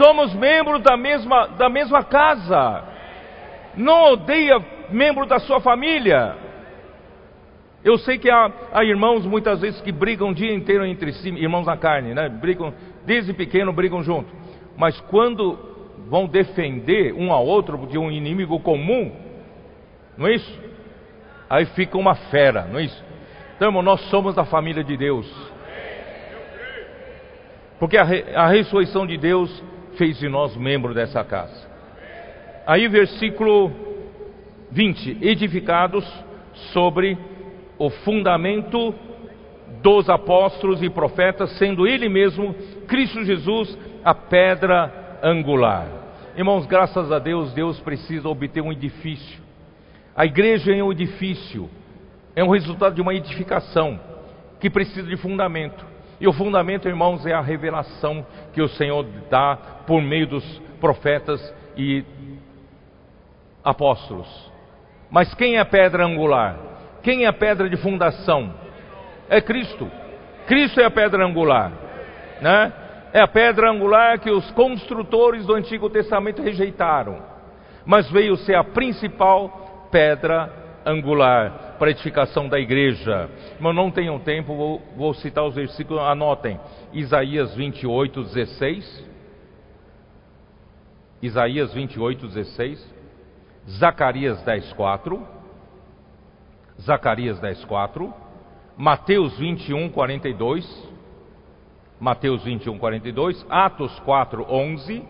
[0.00, 2.84] Somos membros da mesma, da mesma casa.
[3.76, 4.58] Não odeia
[4.88, 6.36] membro da sua família.
[7.84, 11.28] Eu sei que há, há, irmãos muitas vezes que brigam o dia inteiro entre si,
[11.28, 12.30] irmãos na carne, né?
[12.30, 12.72] Brigam,
[13.04, 14.30] desde pequeno brigam junto.
[14.74, 15.58] Mas quando
[16.08, 19.12] vão defender um ao outro de um inimigo comum,
[20.16, 20.60] não é isso?
[21.48, 23.04] Aí fica uma fera, não é isso?
[23.54, 25.30] Então, irmão, nós somos da família de Deus.
[27.78, 29.62] Porque a, re, a ressurreição de Deus
[30.00, 31.68] fez de nós membro dessa casa.
[32.66, 33.70] Aí, versículo
[34.70, 36.06] 20: Edificados
[36.72, 37.18] sobre
[37.76, 38.94] o fundamento
[39.82, 42.54] dos apóstolos e profetas, sendo Ele mesmo,
[42.88, 45.86] Cristo Jesus, a pedra angular.
[46.34, 49.38] Irmãos, graças a Deus, Deus precisa obter um edifício.
[50.16, 51.68] A igreja é um edifício
[52.34, 54.00] é um resultado de uma edificação
[54.60, 55.84] que precisa de fundamento.
[56.20, 59.56] E o fundamento, irmãos, é a revelação que o Senhor dá
[59.86, 60.44] por meio dos
[60.78, 61.40] profetas
[61.76, 62.04] e
[63.64, 64.28] apóstolos.
[65.10, 66.58] Mas quem é a pedra angular?
[67.02, 68.52] Quem é a pedra de fundação?
[69.28, 69.90] É Cristo.
[70.46, 71.72] Cristo é a pedra angular,
[72.40, 72.72] né?
[73.12, 77.30] É a pedra angular que os construtores do Antigo Testamento rejeitaram.
[77.84, 83.28] mas veio ser a principal pedra angular para edificação da igreja.
[83.58, 86.58] Mas não tenham tempo, vou, vou citar os versículos, anotem.
[86.92, 89.08] Isaías 28, 16.
[91.22, 92.94] Isaías 28, 16.
[93.68, 95.28] Zacarias 10, 4.
[96.80, 98.14] Zacarias 10, 4.
[98.76, 100.90] Mateus 21, 42.
[102.00, 103.46] Mateus 21, 42.
[103.50, 105.04] Atos 4, 11.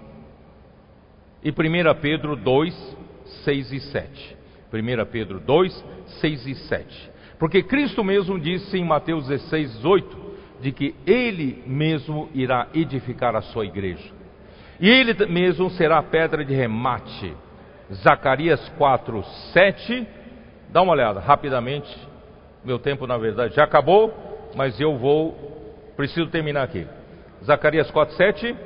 [1.42, 1.54] E 1
[2.00, 2.96] Pedro 2,
[3.44, 4.39] 6 e 7.
[4.72, 5.84] 1 Pedro 2,
[6.20, 7.10] 6 e 7.
[7.38, 10.30] Porque Cristo mesmo disse em Mateus 16, 18,
[10.60, 14.12] de que Ele mesmo irá edificar a sua igreja.
[14.78, 17.34] E Ele mesmo será a pedra de remate.
[17.92, 20.06] Zacarias 4, 7.
[20.68, 21.88] Dá uma olhada rapidamente.
[22.64, 24.12] Meu tempo, na verdade, já acabou,
[24.54, 25.32] mas eu vou,
[25.96, 26.86] preciso terminar aqui.
[27.44, 28.56] Zacarias 4, 7.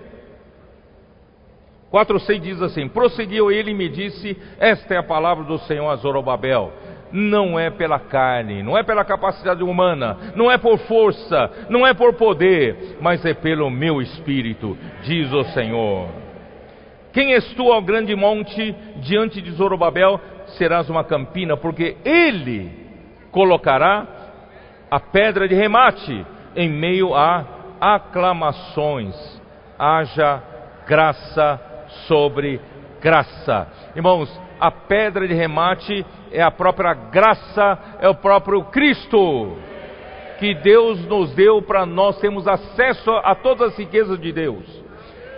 [1.94, 5.94] 4,6 diz assim: Prosseguiu ele e me disse: Esta é a palavra do Senhor a
[5.94, 6.72] Zorobabel.
[7.12, 11.94] Não é pela carne, não é pela capacidade humana, não é por força, não é
[11.94, 16.08] por poder, mas é pelo meu espírito, diz o Senhor.
[17.12, 20.20] Quem és tu ao grande monte diante de Zorobabel?
[20.58, 22.72] Serás uma campina, porque ele
[23.30, 24.04] colocará
[24.90, 26.26] a pedra de remate
[26.56, 27.44] em meio a
[27.80, 29.14] aclamações.
[29.78, 30.42] Haja
[30.88, 31.73] graça
[32.06, 32.60] sobre
[33.00, 33.68] graça.
[33.94, 34.30] Irmãos,
[34.60, 39.56] a pedra de remate é a própria graça, é o próprio Cristo
[40.38, 44.64] que Deus nos deu para nós termos acesso a todas as riquezas de Deus.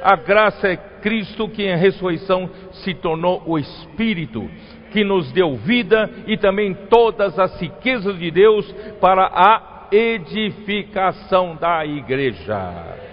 [0.02, 4.48] A graça é Cristo que em ressurreição se tornou o Espírito,
[4.92, 8.70] que nos deu vida e também todas as riquezas de Deus
[9.00, 13.05] para a edificação da igreja.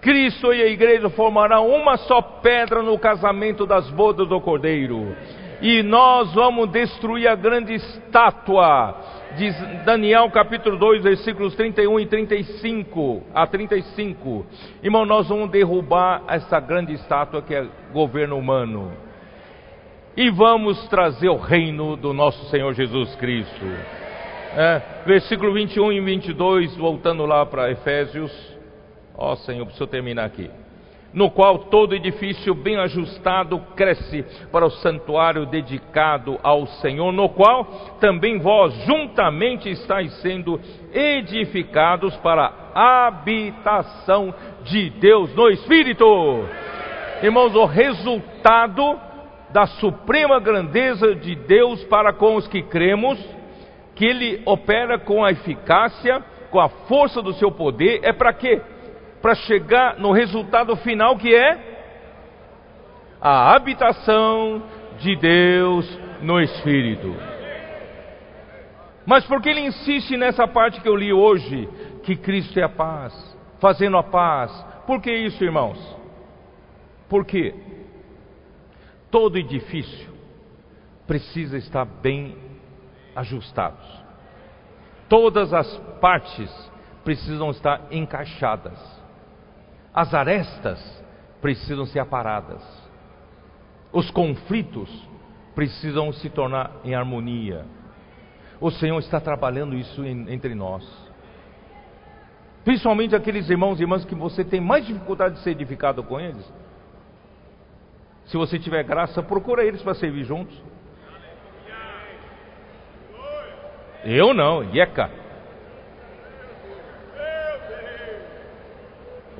[0.00, 5.14] Cristo e a igreja formarão uma só pedra no casamento das bodas do Cordeiro.
[5.60, 8.96] E nós vamos destruir a grande estátua,
[9.36, 9.50] de
[9.84, 14.46] Daniel capítulo 2, versículos 31 e 35 a 35.
[14.82, 18.90] Irmão, nós vamos derrubar essa grande estátua que é governo humano.
[20.16, 23.66] E vamos trazer o reino do nosso Senhor Jesus Cristo.
[24.56, 28.59] É, versículo 21 e 22, voltando lá para Efésios.
[29.20, 30.50] Ó oh, Senhor, preciso terminar aqui.
[31.12, 37.64] No qual todo edifício bem ajustado cresce para o santuário dedicado ao Senhor, no qual
[38.00, 40.58] também vós juntamente estáis sendo
[40.94, 44.32] edificados para a habitação
[44.62, 46.06] de Deus no Espírito.
[47.22, 48.98] Irmãos, o resultado
[49.50, 53.18] da suprema grandeza de Deus para com os que cremos,
[53.94, 58.62] que Ele opera com a eficácia, com a força do seu poder, é para quê?
[59.20, 61.70] Para chegar no resultado final que é
[63.20, 64.62] a habitação
[64.98, 67.14] de Deus no Espírito.
[69.04, 71.68] Mas por que ele insiste nessa parte que eu li hoje,
[72.02, 73.12] que Cristo é a paz,
[73.58, 74.52] fazendo a paz?
[74.86, 75.78] Por que isso, irmãos?
[77.08, 77.54] Porque
[79.10, 80.08] todo edifício
[81.06, 82.36] precisa estar bem
[83.16, 83.84] ajustados.
[85.08, 86.50] Todas as partes
[87.04, 88.99] precisam estar encaixadas.
[89.94, 90.78] As arestas
[91.40, 92.62] precisam ser aparadas.
[93.92, 94.88] Os conflitos
[95.54, 97.64] precisam se tornar em harmonia.
[98.60, 100.86] O Senhor está trabalhando isso entre nós.
[102.64, 106.44] Principalmente aqueles irmãos e irmãs que você tem mais dificuldade de ser edificado com eles.
[108.26, 110.56] Se você tiver graça, procura eles para servir juntos.
[114.04, 115.19] Eu não, Ieca.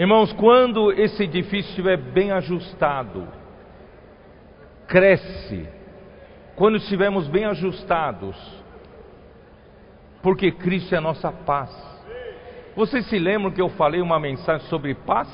[0.00, 3.28] Irmãos, quando esse edifício estiver bem ajustado,
[4.88, 5.68] cresce.
[6.56, 8.34] Quando estivermos bem ajustados,
[10.22, 11.70] porque Cristo é a nossa paz.
[12.74, 15.28] Vocês se lembram que eu falei uma mensagem sobre paz?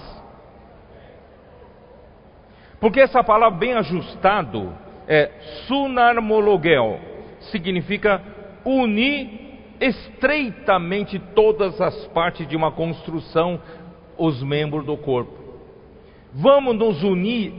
[2.80, 4.76] Porque essa palavra bem ajustado
[5.06, 5.30] é
[5.68, 6.98] sunarmologel,
[7.52, 8.20] significa
[8.64, 9.46] unir
[9.80, 13.60] estreitamente todas as partes de uma construção
[14.18, 15.32] os membros do corpo.
[16.32, 17.52] Vamos nos unir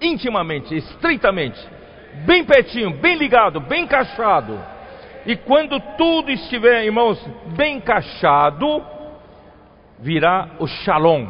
[0.00, 1.60] intimamente, estreitamente,
[2.24, 4.58] bem pertinho, bem ligado, bem encaixado.
[5.26, 7.22] E quando tudo estiver, irmãos,
[7.56, 8.82] bem encaixado,
[9.98, 11.28] virá o shalom.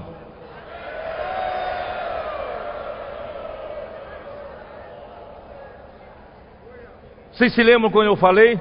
[7.32, 8.61] Vocês se lembram quando eu falei?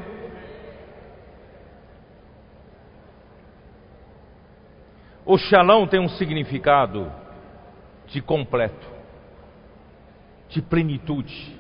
[5.31, 7.11] O shalom tem um significado
[8.07, 8.87] de completo.
[10.49, 11.55] de plenitude.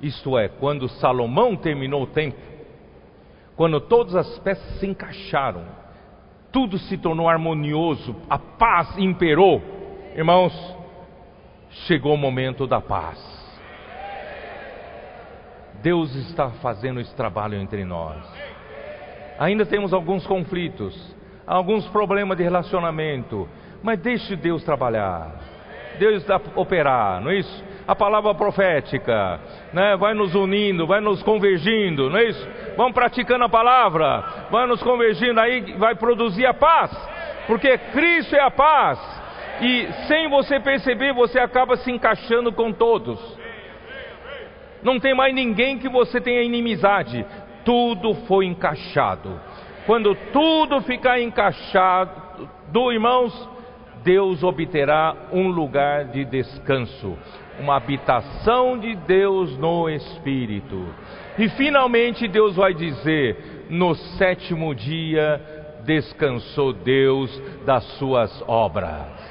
[0.00, 2.40] Isto é, quando Salomão terminou o templo,
[3.54, 5.66] quando todas as peças se encaixaram,
[6.50, 9.60] tudo se tornou harmonioso, a paz imperou.
[10.16, 10.54] Irmãos,
[11.86, 13.18] chegou o momento da paz.
[15.82, 18.24] Deus está fazendo esse trabalho entre nós.
[19.38, 21.19] Ainda temos alguns conflitos,
[21.50, 23.48] alguns problemas de relacionamento,
[23.82, 25.32] mas deixe Deus trabalhar,
[25.98, 26.24] Deus
[26.54, 27.64] operar, não é isso?
[27.88, 29.40] A palavra profética,
[29.72, 29.96] né?
[29.96, 32.48] vai nos unindo, vai nos convergindo, não é isso?
[32.76, 36.92] Vamos praticando a palavra, vai nos convergindo, aí vai produzir a paz,
[37.48, 39.00] porque Cristo é a paz,
[39.60, 43.18] e sem você perceber, você acaba se encaixando com todos.
[44.84, 47.26] Não tem mais ninguém que você tenha inimizade,
[47.64, 49.49] tudo foi encaixado.
[49.86, 52.12] Quando tudo ficar encaixado,
[52.92, 53.48] irmãos,
[54.02, 57.18] Deus obterá um lugar de descanso,
[57.58, 60.86] uma habitação de Deus no Espírito.
[61.38, 65.40] E finalmente Deus vai dizer: no sétimo dia
[65.84, 67.30] descansou Deus
[67.64, 69.30] das suas obras.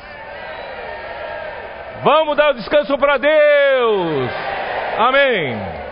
[2.03, 4.31] Vamos dar o descanso para Deus.
[4.97, 5.88] Amém.